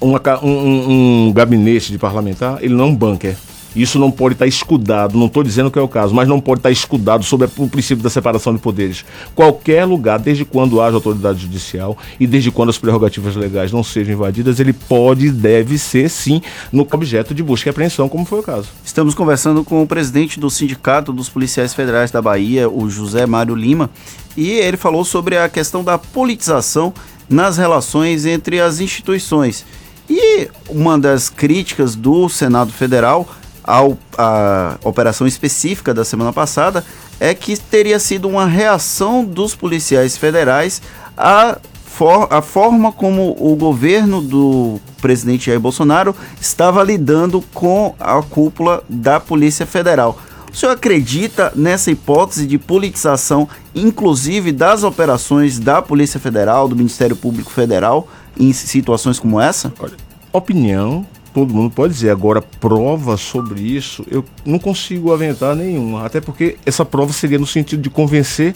uma, 0.00 0.20
um, 0.42 1.26
um, 1.26 1.32
gabinete 1.32 1.92
de 1.92 1.98
parlamentar, 1.98 2.58
ele 2.62 2.72
não 2.72 2.84
é 2.84 2.86
um 2.88 2.96
bunker. 2.96 3.36
Isso 3.74 3.98
não 3.98 4.10
pode 4.10 4.34
estar 4.34 4.46
escudado, 4.46 5.16
não 5.16 5.26
estou 5.26 5.42
dizendo 5.42 5.70
que 5.70 5.78
é 5.78 5.82
o 5.82 5.88
caso, 5.88 6.14
mas 6.14 6.28
não 6.28 6.40
pode 6.40 6.60
estar 6.60 6.70
escudado 6.70 7.24
sobre 7.24 7.48
o 7.56 7.68
princípio 7.68 8.02
da 8.02 8.10
separação 8.10 8.52
de 8.52 8.60
poderes. 8.60 9.04
Qualquer 9.34 9.84
lugar, 9.84 10.18
desde 10.18 10.44
quando 10.44 10.80
haja 10.80 10.96
autoridade 10.96 11.40
judicial 11.40 11.96
e 12.18 12.26
desde 12.26 12.50
quando 12.50 12.70
as 12.70 12.78
prerrogativas 12.78 13.36
legais 13.36 13.72
não 13.72 13.84
sejam 13.84 14.14
invadidas, 14.14 14.58
ele 14.58 14.72
pode 14.72 15.26
e 15.26 15.30
deve 15.30 15.78
ser, 15.78 16.08
sim, 16.08 16.42
no 16.72 16.86
objeto 16.90 17.34
de 17.34 17.42
busca 17.42 17.68
e 17.68 17.70
apreensão, 17.70 18.08
como 18.08 18.24
foi 18.24 18.40
o 18.40 18.42
caso. 18.42 18.68
Estamos 18.84 19.14
conversando 19.14 19.62
com 19.62 19.82
o 19.82 19.86
presidente 19.86 20.40
do 20.40 20.50
Sindicato 20.50 21.12
dos 21.12 21.28
Policiais 21.28 21.72
Federais 21.72 22.10
da 22.10 22.20
Bahia, 22.20 22.68
o 22.68 22.90
José 22.90 23.26
Mário 23.26 23.54
Lima, 23.54 23.90
e 24.36 24.50
ele 24.50 24.76
falou 24.76 25.04
sobre 25.04 25.36
a 25.36 25.48
questão 25.48 25.84
da 25.84 25.98
politização 25.98 26.92
nas 27.28 27.56
relações 27.56 28.26
entre 28.26 28.60
as 28.60 28.80
instituições. 28.80 29.64
E 30.08 30.48
uma 30.68 30.98
das 30.98 31.28
críticas 31.28 31.94
do 31.94 32.28
Senado 32.28 32.72
Federal 32.72 33.28
ao, 33.62 33.96
a 34.16 34.76
operação 34.84 35.26
específica 35.26 35.92
da 35.92 36.04
semana 36.04 36.32
passada 36.32 36.84
é 37.18 37.34
que 37.34 37.56
teria 37.56 37.98
sido 37.98 38.28
uma 38.28 38.46
reação 38.46 39.24
dos 39.24 39.54
policiais 39.54 40.16
federais 40.16 40.80
à 41.16 41.58
for, 42.00 42.28
forma 42.42 42.90
como 42.92 43.36
o 43.38 43.54
governo 43.54 44.22
do 44.22 44.80
presidente 45.02 45.46
Jair 45.46 45.60
Bolsonaro 45.60 46.16
estava 46.40 46.82
lidando 46.82 47.42
com 47.52 47.94
a 48.00 48.22
cúpula 48.22 48.82
da 48.88 49.20
Polícia 49.20 49.66
Federal. 49.66 50.18
O 50.50 50.56
senhor 50.56 50.72
acredita 50.72 51.52
nessa 51.54 51.90
hipótese 51.90 52.46
de 52.46 52.58
politização, 52.58 53.46
inclusive 53.74 54.50
das 54.50 54.82
operações 54.82 55.58
da 55.58 55.82
Polícia 55.82 56.18
Federal, 56.18 56.66
do 56.66 56.74
Ministério 56.74 57.14
Público 57.14 57.50
Federal, 57.50 58.08
em 58.38 58.52
situações 58.52 59.18
como 59.18 59.38
essa? 59.38 59.72
Olha, 59.78 59.96
opinião 60.32 61.06
todo 61.34 61.54
mundo 61.54 61.70
pode 61.70 61.94
dizer. 61.94 62.10
Agora, 62.10 62.42
prova 62.42 63.16
sobre 63.16 63.60
isso, 63.60 64.04
eu 64.10 64.24
não 64.44 64.58
consigo 64.58 65.12
aventar 65.12 65.54
nenhuma. 65.54 66.04
Até 66.04 66.20
porque 66.20 66.56
essa 66.64 66.84
prova 66.84 67.12
seria 67.12 67.38
no 67.38 67.46
sentido 67.46 67.82
de 67.82 67.90
convencer 67.90 68.54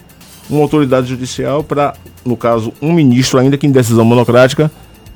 uma 0.48 0.60
autoridade 0.60 1.06
judicial 1.06 1.62
para, 1.62 1.94
no 2.24 2.36
caso, 2.36 2.72
um 2.80 2.92
ministro, 2.92 3.38
ainda 3.38 3.56
que 3.56 3.66
em 3.66 3.72
decisão 3.72 4.04
monocrática, 4.04 4.70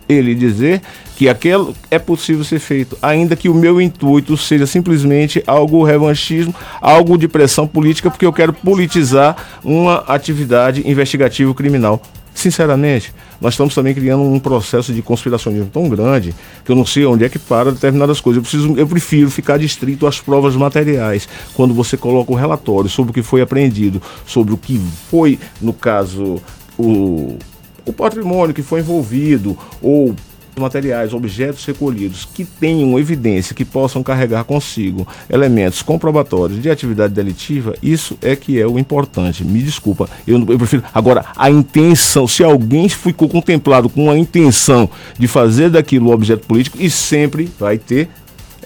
ele 0.09 0.35
dizer 0.35 0.81
que 1.17 1.29
aquilo 1.29 1.75
é 1.91 1.99
possível 1.99 2.43
ser 2.45 2.59
feito, 2.59 2.97
ainda 3.03 3.37
que 3.37 3.49
o 3.49 3.55
meu 3.55 3.81
intuito 3.81 4.37
seja 4.37 4.67
simplesmente 4.67 5.43
algo 5.47 5.85
revanchismo, 5.85 6.55
algo 6.81 7.19
de 7.19 7.29
pressão 7.29 7.67
política, 7.67 8.11
porque 8.11 8.25
eu 8.25 8.33
quero 8.33 8.53
politizar 8.53 9.37
uma 9.63 9.97
atividade 10.07 10.89
investigativa 10.89 11.53
criminal 11.53 12.01
Sinceramente, 12.39 13.13
nós 13.41 13.55
estamos 13.55 13.75
também 13.75 13.93
criando 13.93 14.23
um 14.23 14.39
processo 14.39 14.95
de 14.95 15.03
conspiracionismo 15.03 15.71
tão 15.73 15.89
grande 15.89 16.33
que 16.65 16.71
eu 16.71 16.77
não 16.77 16.87
sei 16.87 17.05
onde 17.05 17.25
é 17.25 17.29
que 17.29 17.37
para 17.37 17.73
determinadas 17.73 18.21
coisas. 18.21 18.37
Eu, 18.37 18.43
preciso, 18.43 18.79
eu 18.79 18.87
prefiro 18.87 19.29
ficar 19.29 19.59
distrito 19.59 20.07
às 20.07 20.21
provas 20.21 20.55
materiais. 20.55 21.29
Quando 21.55 21.75
você 21.75 21.97
coloca 21.97 22.31
o 22.31 22.37
relatório 22.37 22.89
sobre 22.89 23.11
o 23.11 23.13
que 23.13 23.25
foi 23.25 23.41
apreendido, 23.41 24.01
sobre 24.25 24.55
o 24.55 24.57
que 24.57 24.81
foi, 25.11 25.37
no 25.61 25.73
caso, 25.73 26.41
o, 26.79 27.37
o 27.85 27.93
patrimônio 27.93 28.55
que 28.55 28.63
foi 28.63 28.79
envolvido, 28.79 29.59
ou 29.83 30.15
materiais, 30.59 31.13
objetos 31.13 31.65
recolhidos 31.65 32.25
que 32.25 32.45
tenham 32.45 32.99
evidência 32.99 33.55
que 33.55 33.65
possam 33.65 34.03
carregar 34.03 34.45
consigo 34.45 35.07
elementos 35.31 35.83
comprobatórios 35.83 36.61
de 36.61 36.71
atividade 36.71 37.15
delitiva, 37.15 37.75
isso 37.83 38.19
é 38.23 38.35
que 38.35 38.61
é 38.61 38.67
o 38.67 38.79
importante. 38.79 39.45
Me 39.45 39.63
desculpa, 39.63 40.09
eu, 40.27 40.39
eu 40.39 40.59
prefiro. 40.59 40.83
Agora, 40.93 41.25
a 41.37 41.51
intenção, 41.51 42.27
se 42.27 42.43
alguém 42.43 42.89
ficou 42.89 43.29
contemplado 43.29 43.89
com 43.89 44.11
a 44.11 44.19
intenção 44.19 44.89
de 45.19 45.27
fazer 45.29 45.71
daquilo 45.71 46.11
objeto 46.11 46.47
político, 46.47 46.79
e 46.81 46.91
sempre 46.91 47.51
vai 47.59 47.79
ter, 47.79 48.09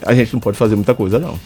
a 0.03 0.15
gente 0.15 0.33
não 0.33 0.41
pode 0.41 0.57
fazer 0.57 0.75
muita 0.75 0.95
coisa, 0.95 1.19
não. 1.19 1.39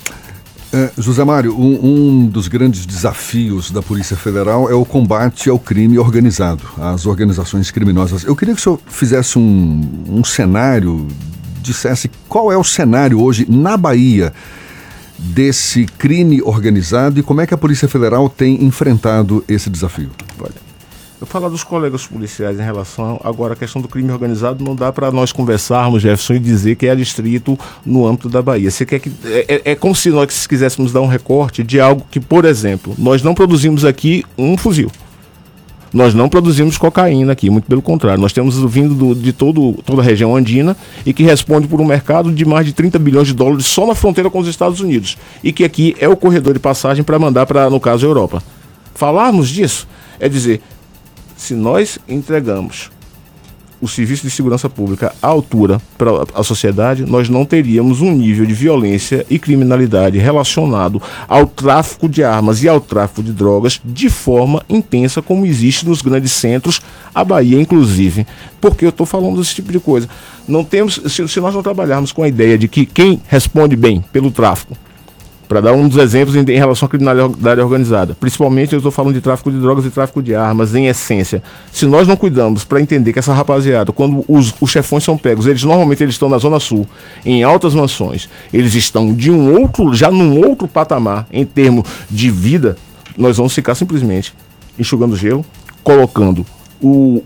É, 0.77 0.91
José 0.99 1.25
Mário, 1.25 1.59
um, 1.59 1.87
um, 1.87 2.27
dos 2.27 2.49
grandes 2.49 2.85
desafios 2.85 3.71
da 3.71 3.81
Polícia 3.81 4.15
Federal 4.15 4.71
é 4.71 4.75
o 4.75 4.85
combate 4.85 5.49
ao 5.49 5.59
crime 5.59 5.99
organizado, 5.99 6.63
às 6.77 7.07
organizações 7.07 7.71
criminosas. 7.71 8.25
Eu 8.25 8.37
queria 8.37 8.55
que 8.55 8.61
o 8.61 8.63
senhor 8.63 8.79
fizesse 8.87 9.39
um, 9.39 10.05
um 10.07 10.23
cenário, 10.23 11.09
dissesse 11.63 12.11
qual 12.29 12.53
é 12.53 12.59
o 12.59 12.65
cenário 12.65 13.23
hoje 13.23 13.47
na 13.49 13.75
Bahia 13.75 14.35
desse 15.19 15.87
crime 15.87 16.43
organizado 16.43 17.19
e 17.19 17.23
como 17.23 17.41
é 17.41 17.47
que 17.47 17.55
a 17.55 17.59
Polícia 17.59 17.89
Federal 17.89 18.29
tem 18.29 18.63
enfrentado 18.63 19.43
esse 19.49 19.71
desafio. 19.71 20.11
Olha, 20.39 20.66
eu 21.21 21.27
falar 21.27 21.49
dos 21.49 21.65
colegas 21.65 22.07
policiais 22.07 22.59
em 22.61 22.63
relação 22.63 23.19
agora 23.25 23.55
à 23.55 23.57
questão 23.57 23.81
do 23.81 23.89
crime 23.89 24.11
organizado, 24.11 24.63
não 24.63 24.77
dá 24.77 24.93
para 24.93 25.11
nós 25.11 25.33
conversarmos, 25.33 26.03
Jefferson, 26.03 26.35
e 26.35 26.39
dizer 26.39 26.77
que 26.77 26.87
é 26.87 26.95
distrito 26.95 27.59
no 27.85 28.07
âmbito 28.07 28.29
da 28.29 28.43
Bahia. 28.43 28.71
Você 28.71 28.85
quer 28.85 28.99
que 28.99 29.11
é, 29.25 29.47
é, 29.49 29.73
é 29.73 29.75
como 29.75 29.95
se 29.95 30.11
nós 30.11 30.47
quiséssemos 30.47 30.93
dar 30.93 31.01
um 31.01 31.07
recorte 31.07 31.63
de 31.63 31.81
algo 31.81 32.07
que, 32.11 32.21
por 32.21 32.45
exemplo, 32.45 32.95
nós 32.99 33.23
não 33.23 33.35
produzimos 33.35 33.85
aqui 33.85 34.25
um 34.37 34.59
fuzil. 34.59 34.91
Nós 35.91 36.13
não 36.13 36.29
produzimos 36.29 36.77
cocaína 36.77 37.33
aqui, 37.33 37.49
muito 37.49 37.65
pelo 37.65 37.81
contrário. 37.81 38.21
Nós 38.21 38.33
temos 38.33 38.59
vindo 38.71 38.95
do, 38.95 39.15
de 39.15 39.33
todo, 39.33 39.73
toda 39.87 40.03
a 40.03 40.05
região 40.05 40.37
andina 40.37 40.77
e 41.07 41.15
que 41.15 41.23
responde 41.23 41.67
por 41.67 41.81
um 41.81 41.87
mercado 41.87 42.31
de 42.31 42.45
mais 42.45 42.67
de 42.67 42.75
30 42.75 42.99
bilhões 42.99 43.29
de 43.29 43.33
dólares 43.33 43.65
só 43.65 43.87
na 43.87 43.95
fronteira 43.95 44.29
com 44.29 44.39
os 44.39 44.49
Estados 44.49 44.81
Unidos. 44.81 45.17
E 45.43 45.51
que 45.51 45.65
aqui 45.65 45.97
é 45.99 46.07
o 46.07 46.17
corredor 46.17 46.53
de 46.53 46.61
passagem 46.61 47.03
para 47.03 47.19
mandar 47.19 47.47
para, 47.47 47.71
no 47.71 47.81
caso, 47.81 48.05
a 48.05 48.09
Europa. 48.11 48.43
Falarmos 48.95 49.49
disso 49.49 49.89
é 50.21 50.29
dizer, 50.29 50.61
se 51.37 51.55
nós 51.55 51.99
entregamos 52.09 52.91
o 53.81 53.87
serviço 53.87 54.23
de 54.23 54.31
segurança 54.31 54.71
pública 54.71 55.15
à 55.23 55.29
altura 55.29 55.81
para 55.99 56.11
a 56.35 56.43
sociedade, 56.43 57.05
nós 57.05 57.29
não 57.29 57.45
teríamos 57.45 58.01
um 58.01 58.11
nível 58.11 58.47
de 58.47 58.55
violência 58.55 59.27
e 59.29 59.39
criminalidade 59.39 60.19
relacionado 60.19 61.01
ao 61.29 61.47
tráfico 61.47 62.09
de 62.09 62.25
armas 62.25 62.63
e 62.63 62.69
ao 62.69 62.81
tráfico 62.81 63.23
de 63.23 63.33
drogas 63.33 63.81
de 63.85 64.09
forma 64.09 64.65
intensa 64.69 65.21
como 65.21 65.45
existe 65.45 65.87
nos 65.87 66.01
grandes 66.01 66.33
centros, 66.33 66.81
a 67.15 67.23
Bahia 67.23 67.61
inclusive. 67.61 68.27
Porque 68.61 68.85
eu 68.85 68.91
estou 68.91 69.07
falando 69.07 69.39
desse 69.39 69.55
tipo 69.55 69.71
de 69.71 69.79
coisa. 69.79 70.09
Não 70.49 70.65
temos, 70.65 71.01
se, 71.07 71.29
se 71.29 71.41
nós 71.41 71.55
não 71.55 71.63
trabalharmos 71.63 72.13
com 72.13 72.23
a 72.23 72.29
ideia 72.29 72.57
de 72.57 72.69
que 72.69 72.87
quem 72.87 73.21
responde 73.29 73.77
bem 73.77 74.03
pelo 74.13 74.31
tráfico 74.31 74.77
para 75.49 75.61
dar 75.61 75.73
um 75.73 75.89
dos 75.89 75.99
exemplos 75.99 76.37
em, 76.37 76.41
em, 76.41 76.59
relação 76.59 76.87
à 76.87 76.89
criminalidade 76.89 77.61
organizada. 77.61 78.17
Principalmente 78.19 78.73
eu 78.73 78.79
estou 78.79 78.93
falando 78.93 79.15
de 79.15 79.21
tráfico 79.21 79.51
de 79.51 79.59
drogas 79.59 79.85
e 79.85 79.91
tráfico 79.91 80.23
de 80.23 80.35
armas, 80.35 80.75
em 80.75 80.87
essência. 80.87 81.43
Se 81.73 81.87
nós 81.87 82.07
não 82.09 82.17
cuidamos 82.17 82.65
para 82.65 82.81
entender 82.81 83.13
que 83.13 83.19
essa 83.19 83.33
rapaziada, 83.33 83.93
quando 83.93 84.25
os, 84.29 84.55
os 84.61 84.71
chefões 84.71 85.05
são 85.05 85.17
pegos, 85.17 85.47
eles 85.47 85.63
normalmente 85.63 86.03
eles 86.03 86.15
estão 86.15 86.29
na 86.29 86.39
Zona 86.39 86.61
Sul, 86.61 86.87
em 87.25 87.43
altas 87.43 87.75
mansões, 87.75 88.29
eles 88.53 88.75
estão 88.75 89.13
de 89.13 89.31
um 89.31 89.61
outro, 89.61 89.95
já 89.95 90.11
num 90.11 90.47
outro 90.47 90.67
patamar 90.67 91.27
em 91.33 91.45
termos 91.45 91.85
de 92.11 92.31
vida, 92.31 92.77
nós 93.17 93.37
vamos 93.37 93.55
ficar 93.55 93.75
simplesmente 93.75 94.35
enxugando 94.79 95.17
gelo, 95.17 95.45
colocando 95.83 96.45
o, 96.81 97.23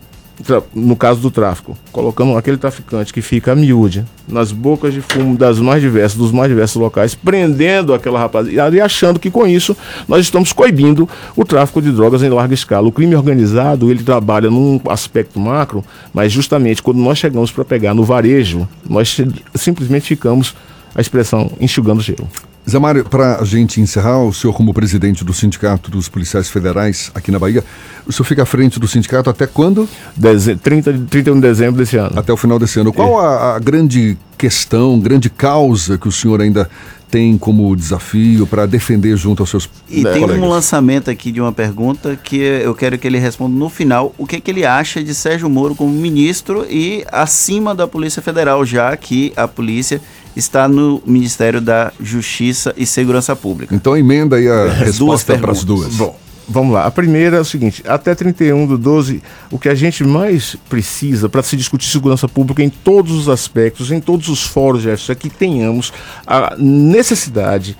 no 0.74 0.96
caso 0.96 1.20
do 1.20 1.30
tráfico, 1.30 1.76
colocando 1.92 2.36
aquele 2.36 2.56
traficante 2.56 3.12
que 3.12 3.20
fica 3.20 3.52
a 3.52 3.56
miúde 3.56 4.04
nas 4.26 4.52
bocas 4.52 4.94
de 4.94 5.00
fumo 5.00 5.36
das 5.36 5.58
mais 5.58 5.82
diversas, 5.82 6.16
dos 6.16 6.32
mais 6.32 6.48
diversos 6.48 6.76
locais, 6.76 7.14
prendendo 7.14 7.92
aquela 7.92 8.18
rapaziada 8.18 8.74
e 8.74 8.80
achando 8.80 9.18
que 9.18 9.30
com 9.30 9.46
isso 9.46 9.76
nós 10.08 10.20
estamos 10.20 10.52
coibindo 10.52 11.08
o 11.36 11.44
tráfico 11.44 11.82
de 11.82 11.90
drogas 11.90 12.22
em 12.22 12.28
larga 12.28 12.54
escala. 12.54 12.88
O 12.88 12.92
crime 12.92 13.14
organizado, 13.14 13.90
ele 13.90 14.02
trabalha 14.02 14.50
num 14.50 14.80
aspecto 14.88 15.38
macro, 15.38 15.84
mas 16.12 16.32
justamente 16.32 16.82
quando 16.82 16.98
nós 16.98 17.18
chegamos 17.18 17.50
para 17.50 17.64
pegar 17.64 17.94
no 17.94 18.04
varejo, 18.04 18.68
nós 18.88 19.20
simplesmente 19.54 20.06
ficamos 20.06 20.54
a 20.94 21.00
expressão 21.00 21.50
enxugando 21.60 22.00
gelo. 22.00 22.28
Zé 22.68 22.78
Mário, 22.78 23.04
para 23.04 23.40
a 23.40 23.44
gente 23.44 23.80
encerrar, 23.80 24.22
o 24.22 24.32
senhor 24.32 24.52
como 24.52 24.72
presidente 24.74 25.24
do 25.24 25.32
Sindicato 25.32 25.90
dos 25.90 26.08
Policiais 26.08 26.48
Federais 26.50 27.10
aqui 27.14 27.30
na 27.30 27.38
Bahia, 27.38 27.64
o 28.06 28.12
senhor 28.12 28.24
fica 28.24 28.42
à 28.42 28.46
frente 28.46 28.78
do 28.78 28.86
sindicato 28.86 29.30
até 29.30 29.46
quando? 29.46 29.88
Deze 30.16 30.56
30, 30.56 31.06
31 31.08 31.34
de 31.36 31.40
dezembro 31.40 31.78
desse 31.78 31.96
ano. 31.96 32.18
Até 32.18 32.32
o 32.32 32.36
final 32.36 32.58
desse 32.58 32.78
ano. 32.78 32.92
Qual 32.92 33.20
é. 33.20 33.26
a, 33.26 33.56
a 33.56 33.58
grande 33.58 34.16
questão, 34.36 34.98
grande 34.98 35.30
causa 35.30 35.98
que 35.98 36.08
o 36.08 36.12
senhor 36.12 36.40
ainda 36.40 36.68
tem 37.10 37.36
como 37.36 37.74
desafio 37.74 38.46
para 38.46 38.66
defender 38.66 39.16
junto 39.16 39.42
aos 39.42 39.50
seus 39.50 39.68
e 39.88 40.02
colegas? 40.02 40.30
tem 40.30 40.40
um 40.40 40.48
lançamento 40.48 41.10
aqui 41.10 41.32
de 41.32 41.40
uma 41.40 41.52
pergunta 41.52 42.16
que 42.16 42.36
eu 42.36 42.74
quero 42.74 42.96
que 42.96 43.06
ele 43.06 43.18
responda 43.18 43.54
no 43.54 43.68
final. 43.68 44.14
O 44.16 44.26
que, 44.26 44.40
que 44.40 44.50
ele 44.50 44.64
acha 44.64 45.02
de 45.02 45.14
Sérgio 45.14 45.50
Moro 45.50 45.74
como 45.74 45.90
ministro 45.90 46.64
e 46.70 47.04
acima 47.10 47.74
da 47.74 47.86
Polícia 47.86 48.22
Federal, 48.22 48.64
já 48.64 48.96
que 48.96 49.32
a 49.36 49.48
polícia 49.48 50.00
está 50.36 50.68
no 50.68 51.02
Ministério 51.06 51.60
da 51.60 51.92
Justiça 52.00 52.74
e 52.76 52.86
Segurança 52.86 53.34
Pública. 53.34 53.74
Então 53.74 53.96
emenda 53.96 54.36
aí 54.36 54.48
a 54.48 54.66
as 54.66 54.78
resposta 54.78 55.36
para 55.38 55.52
as 55.52 55.64
duas. 55.64 55.94
Bom, 55.94 56.16
vamos 56.50 56.74
lá. 56.74 56.84
A 56.84 56.90
primeira 56.90 57.36
é 57.36 57.40
o 57.40 57.44
seguinte: 57.44 57.82
até 57.86 58.14
31 58.14 58.66
do 58.66 58.76
12, 58.76 59.22
o 59.50 59.58
que 59.58 59.68
a 59.68 59.74
gente 59.74 60.02
mais 60.02 60.56
precisa 60.68 61.28
para 61.28 61.42
se 61.42 61.56
discutir 61.56 61.88
segurança 61.88 62.28
pública 62.28 62.62
em 62.62 62.68
todos 62.68 63.12
os 63.12 63.28
aspectos, 63.28 63.92
em 63.92 64.00
todos 64.00 64.28
os 64.28 64.42
fóruns, 64.42 64.82
Jefferson, 64.82 65.12
é 65.12 65.14
que 65.14 65.30
tenhamos 65.30 65.92
a 66.26 66.56
necessidade 66.58 67.76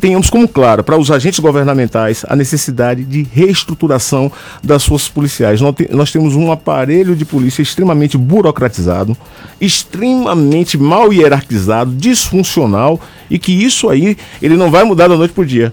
tenhamos 0.00 0.30
como 0.30 0.46
claro 0.46 0.84
para 0.84 0.96
os 0.96 1.10
agentes 1.10 1.40
governamentais 1.40 2.24
a 2.28 2.36
necessidade 2.36 3.02
de 3.02 3.24
reestruturação 3.24 4.30
das 4.62 4.84
forças 4.84 5.08
policiais. 5.08 5.60
Nós, 5.60 5.74
te, 5.74 5.88
nós, 5.90 6.12
temos 6.12 6.36
um 6.36 6.52
aparelho 6.52 7.16
de 7.16 7.24
polícia 7.24 7.62
extremamente 7.62 8.16
burocratizado, 8.16 9.16
extremamente 9.60 10.78
mal 10.78 11.12
hierarquizado, 11.12 11.92
disfuncional 11.96 13.00
e 13.28 13.40
que 13.40 13.52
isso 13.52 13.90
aí 13.90 14.16
ele 14.40 14.56
não 14.56 14.70
vai 14.70 14.84
mudar 14.84 15.08
da 15.08 15.16
noite 15.16 15.34
para 15.34 15.42
o 15.42 15.46
dia. 15.46 15.72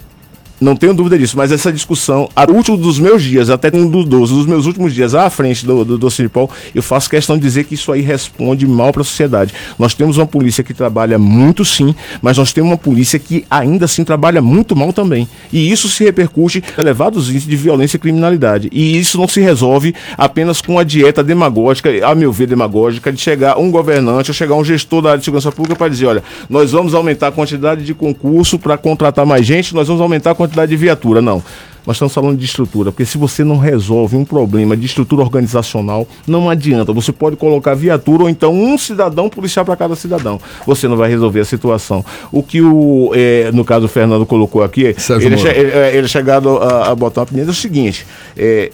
Não 0.59 0.75
tenho 0.75 0.93
dúvida 0.93 1.17
disso, 1.17 1.37
mas 1.37 1.53
essa 1.53 1.71
discussão, 1.71 2.29
a 2.35 2.43
último 2.49 2.75
dos 2.75 2.99
meus 2.99 3.23
dias, 3.23 3.49
até 3.49 3.71
um 3.73 3.89
dos, 3.89 4.05
dos 4.05 4.45
meus 4.45 4.65
últimos 4.65 4.93
dias 4.93 5.15
à 5.15 5.29
frente 5.29 5.65
do, 5.65 5.85
do, 5.85 5.97
do 5.97 6.11
Cinepol, 6.11 6.49
eu 6.75 6.83
faço 6.83 7.09
questão 7.09 7.37
de 7.37 7.43
dizer 7.43 7.63
que 7.63 7.75
isso 7.75 7.91
aí 7.93 8.01
responde 8.01 8.67
mal 8.67 8.91
para 8.91 9.01
a 9.01 9.05
sociedade. 9.05 9.53
Nós 9.77 9.93
temos 9.93 10.17
uma 10.17 10.27
polícia 10.27 10.61
que 10.61 10.73
trabalha 10.73 11.17
muito 11.17 11.63
sim, 11.63 11.95
mas 12.21 12.37
nós 12.37 12.51
temos 12.51 12.71
uma 12.71 12.77
polícia 12.77 13.17
que 13.17 13.45
ainda 13.49 13.85
assim 13.85 14.03
trabalha 14.03 14.41
muito 14.41 14.75
mal 14.75 14.91
também. 14.91 15.29
E 15.53 15.71
isso 15.71 15.87
se 15.87 16.03
repercute 16.03 16.61
em 16.77 16.81
elevados 16.81 17.29
índices 17.29 17.47
de 17.47 17.55
violência 17.55 17.95
e 17.95 17.99
criminalidade. 17.99 18.67
E 18.73 18.97
isso 18.97 19.17
não 19.17 19.29
se 19.29 19.39
resolve 19.39 19.95
apenas 20.17 20.61
com 20.61 20.77
a 20.77 20.83
dieta 20.83 21.23
demagógica, 21.23 21.89
a 22.05 22.13
meu 22.13 22.33
ver, 22.33 22.47
demagógica, 22.47 23.13
de 23.13 23.21
chegar 23.21 23.57
um 23.57 23.71
governante 23.71 24.29
ou 24.29 24.33
chegar 24.33 24.55
um 24.55 24.65
gestor 24.65 25.01
da 25.01 25.09
área 25.11 25.19
de 25.19 25.25
segurança 25.25 25.53
pública 25.53 25.77
para 25.77 25.87
dizer, 25.87 26.07
olha, 26.07 26.23
nós 26.49 26.71
vamos 26.71 26.93
aumentar 26.93 27.27
a 27.27 27.31
quantidade 27.31 27.85
de 27.85 27.93
concurso 27.93 28.59
para 28.59 28.77
contratar 28.77 29.25
mais 29.25 29.45
gente, 29.45 29.73
nós 29.73 29.87
vamos 29.87 30.01
aumentar 30.01 30.31
a 30.31 30.35
quantidade 30.35 30.48
quantidade 30.49 30.69
de 30.69 30.77
viatura, 30.77 31.21
não. 31.21 31.43
Nós 31.85 31.95
estamos 31.95 32.13
falando 32.13 32.37
de 32.37 32.45
estrutura, 32.45 32.91
porque 32.91 33.05
se 33.05 33.17
você 33.17 33.43
não 33.43 33.57
resolve 33.57 34.15
um 34.15 34.25
problema 34.25 34.75
de 34.75 34.85
estrutura 34.85 35.23
organizacional, 35.23 36.07
não 36.27 36.49
adianta. 36.49 36.91
Você 36.93 37.11
pode 37.11 37.35
colocar 37.35 37.73
viatura 37.73 38.23
ou 38.23 38.29
então 38.29 38.53
um 38.53 38.77
cidadão 38.77 39.29
policial 39.29 39.65
para 39.65 39.75
cada 39.75 39.95
cidadão. 39.95 40.39
Você 40.67 40.87
não 40.87 40.97
vai 40.97 41.09
resolver 41.09 41.39
a 41.39 41.45
situação. 41.45 42.05
O 42.31 42.43
que 42.43 42.61
o, 42.61 43.11
é, 43.15 43.51
no 43.53 43.63
caso 43.63 43.85
o 43.85 43.89
Fernando 43.89 44.25
colocou 44.25 44.61
aqui, 44.61 44.83
ele, 44.83 44.99
che 44.99 45.13
ele, 45.13 45.71
é, 45.71 45.95
ele, 45.95 46.05
é 46.05 46.07
chegado 46.07 46.57
a, 46.57 46.91
a 46.91 46.95
botar 46.95 47.21
uma 47.21 47.23
opinião 47.23 47.47
é 47.47 47.49
o 47.49 47.53
seguinte. 47.53 48.05
É, 48.37 48.71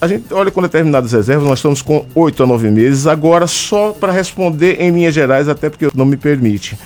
a 0.00 0.06
gente 0.06 0.32
olha 0.32 0.50
com 0.50 0.60
determinadas 0.60 1.12
reservas, 1.12 1.48
nós 1.48 1.58
estamos 1.58 1.80
com 1.80 2.04
oito 2.14 2.42
a 2.42 2.46
nove 2.46 2.70
meses, 2.70 3.06
agora 3.06 3.46
só 3.46 3.92
para 3.92 4.12
responder 4.12 4.80
em 4.80 4.90
linhas 4.90 5.14
gerais, 5.14 5.48
até 5.48 5.70
porque 5.70 5.88
não 5.94 6.04
me 6.04 6.16
permite 6.16 6.76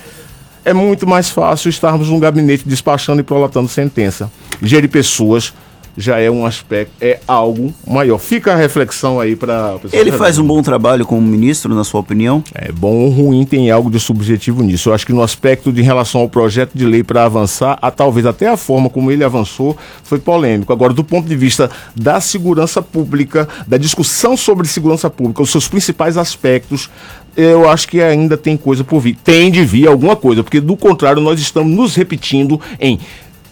é 0.67 0.73
muito 0.73 1.07
mais 1.07 1.29
fácil 1.29 1.69
estarmos 1.69 2.09
num 2.09 2.19
gabinete 2.19 2.67
despachando 2.67 3.21
e 3.21 3.23
prolatando 3.23 3.69
sentença. 3.69 4.29
Gerir 4.61 4.89
pessoas 4.89 5.53
já 5.97 6.19
é 6.19 6.29
um 6.29 6.45
aspecto, 6.45 6.91
é 7.01 7.19
algo 7.27 7.73
maior. 7.87 8.19
Fica 8.19 8.53
a 8.53 8.55
reflexão 8.55 9.19
aí 9.19 9.35
para 9.35 9.77
Ele 9.91 10.11
faz 10.11 10.37
um 10.37 10.45
bom 10.45 10.61
trabalho 10.61 11.05
como 11.05 11.21
ministro, 11.21 11.73
na 11.73 11.83
sua 11.83 12.01
opinião? 12.01 12.43
É 12.53 12.71
bom 12.71 12.93
ou 12.93 13.09
ruim, 13.09 13.45
tem 13.45 13.71
algo 13.71 13.89
de 13.89 13.99
subjetivo 13.99 14.61
nisso. 14.61 14.89
Eu 14.89 14.93
acho 14.93 15.05
que 15.05 15.13
no 15.13 15.23
aspecto 15.23 15.71
de 15.71 15.81
relação 15.81 16.21
ao 16.21 16.29
projeto 16.29 16.73
de 16.75 16.85
lei 16.85 17.03
para 17.03 17.23
avançar, 17.23 17.79
a, 17.81 17.89
talvez 17.89 18.27
até 18.27 18.47
a 18.47 18.55
forma 18.55 18.89
como 18.89 19.09
ele 19.09 19.23
avançou 19.23 19.75
foi 20.03 20.19
polêmico. 20.19 20.71
Agora, 20.71 20.93
do 20.93 21.03
ponto 21.03 21.27
de 21.27 21.35
vista 21.35 21.71
da 21.95 22.21
segurança 22.21 22.79
pública, 22.79 23.47
da 23.65 23.77
discussão 23.77 24.37
sobre 24.37 24.67
segurança 24.67 25.09
pública, 25.09 25.41
os 25.41 25.49
seus 25.49 25.67
principais 25.67 26.15
aspectos, 26.15 26.91
eu 27.37 27.69
acho 27.69 27.87
que 27.87 28.01
ainda 28.01 28.35
tem 28.35 28.57
coisa 28.57 28.83
por 28.83 28.99
vir. 28.99 29.15
Tem 29.23 29.51
de 29.51 29.63
vir 29.63 29.87
alguma 29.87 30.15
coisa, 30.15 30.43
porque 30.43 30.59
do 30.59 30.75
contrário, 30.75 31.21
nós 31.21 31.39
estamos 31.39 31.71
nos 31.71 31.95
repetindo 31.95 32.59
em 32.79 32.99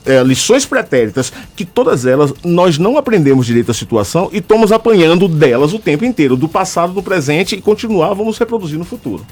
é, 0.03 0.23
lições 0.23 0.65
pretéritas, 0.65 1.31
que 1.55 1.63
todas 1.63 2.05
elas 2.05 2.33
nós 2.43 2.79
não 2.79 2.97
aprendemos 2.97 3.45
direito 3.45 3.69
a 3.69 3.73
situação 3.73 4.29
e 4.33 4.37
estamos 4.37 4.71
apanhando 4.71 5.27
delas 5.27 5.71
o 5.71 5.79
tempo 5.79 6.03
inteiro, 6.03 6.35
do 6.35 6.49
passado, 6.49 6.93
do 6.93 7.03
presente 7.03 7.55
e 7.55 7.61
continuar 7.61 8.13
vamos 8.13 8.37
reproduzir 8.37 8.77
no 8.77 8.85
futuro. 8.85 9.25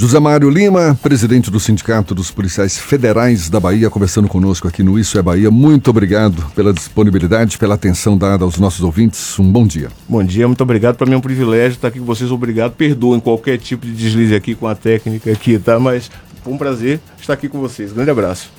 José 0.00 0.20
Mário 0.20 0.48
Lima, 0.48 0.96
presidente 1.02 1.50
do 1.50 1.58
Sindicato 1.58 2.14
dos 2.14 2.30
Policiais 2.30 2.78
Federais 2.78 3.50
da 3.50 3.58
Bahia, 3.58 3.90
conversando 3.90 4.28
conosco 4.28 4.68
aqui 4.68 4.80
no 4.80 4.96
Isso 4.96 5.18
é 5.18 5.22
Bahia. 5.22 5.50
Muito 5.50 5.90
obrigado 5.90 6.40
pela 6.54 6.72
disponibilidade, 6.72 7.58
pela 7.58 7.74
atenção 7.74 8.16
dada 8.16 8.44
aos 8.44 8.58
nossos 8.58 8.84
ouvintes. 8.84 9.36
Um 9.40 9.50
bom 9.50 9.66
dia. 9.66 9.88
Bom 10.08 10.22
dia, 10.22 10.46
muito 10.46 10.62
obrigado. 10.62 10.94
Para 10.94 11.04
mim 11.04 11.14
é 11.14 11.16
um 11.16 11.20
privilégio 11.20 11.74
estar 11.74 11.88
aqui 11.88 11.98
com 11.98 12.04
vocês. 12.04 12.30
Obrigado. 12.30 12.74
Perdoem 12.74 13.18
qualquer 13.18 13.58
tipo 13.58 13.84
de 13.84 13.92
deslize 13.92 14.36
aqui 14.36 14.54
com 14.54 14.68
a 14.68 14.76
técnica 14.76 15.32
aqui, 15.32 15.58
tá? 15.58 15.80
Mas 15.80 16.08
foi 16.44 16.52
um 16.52 16.56
prazer 16.56 17.00
estar 17.20 17.32
aqui 17.32 17.48
com 17.48 17.58
vocês. 17.58 17.92
Grande 17.92 18.12
abraço. 18.12 18.52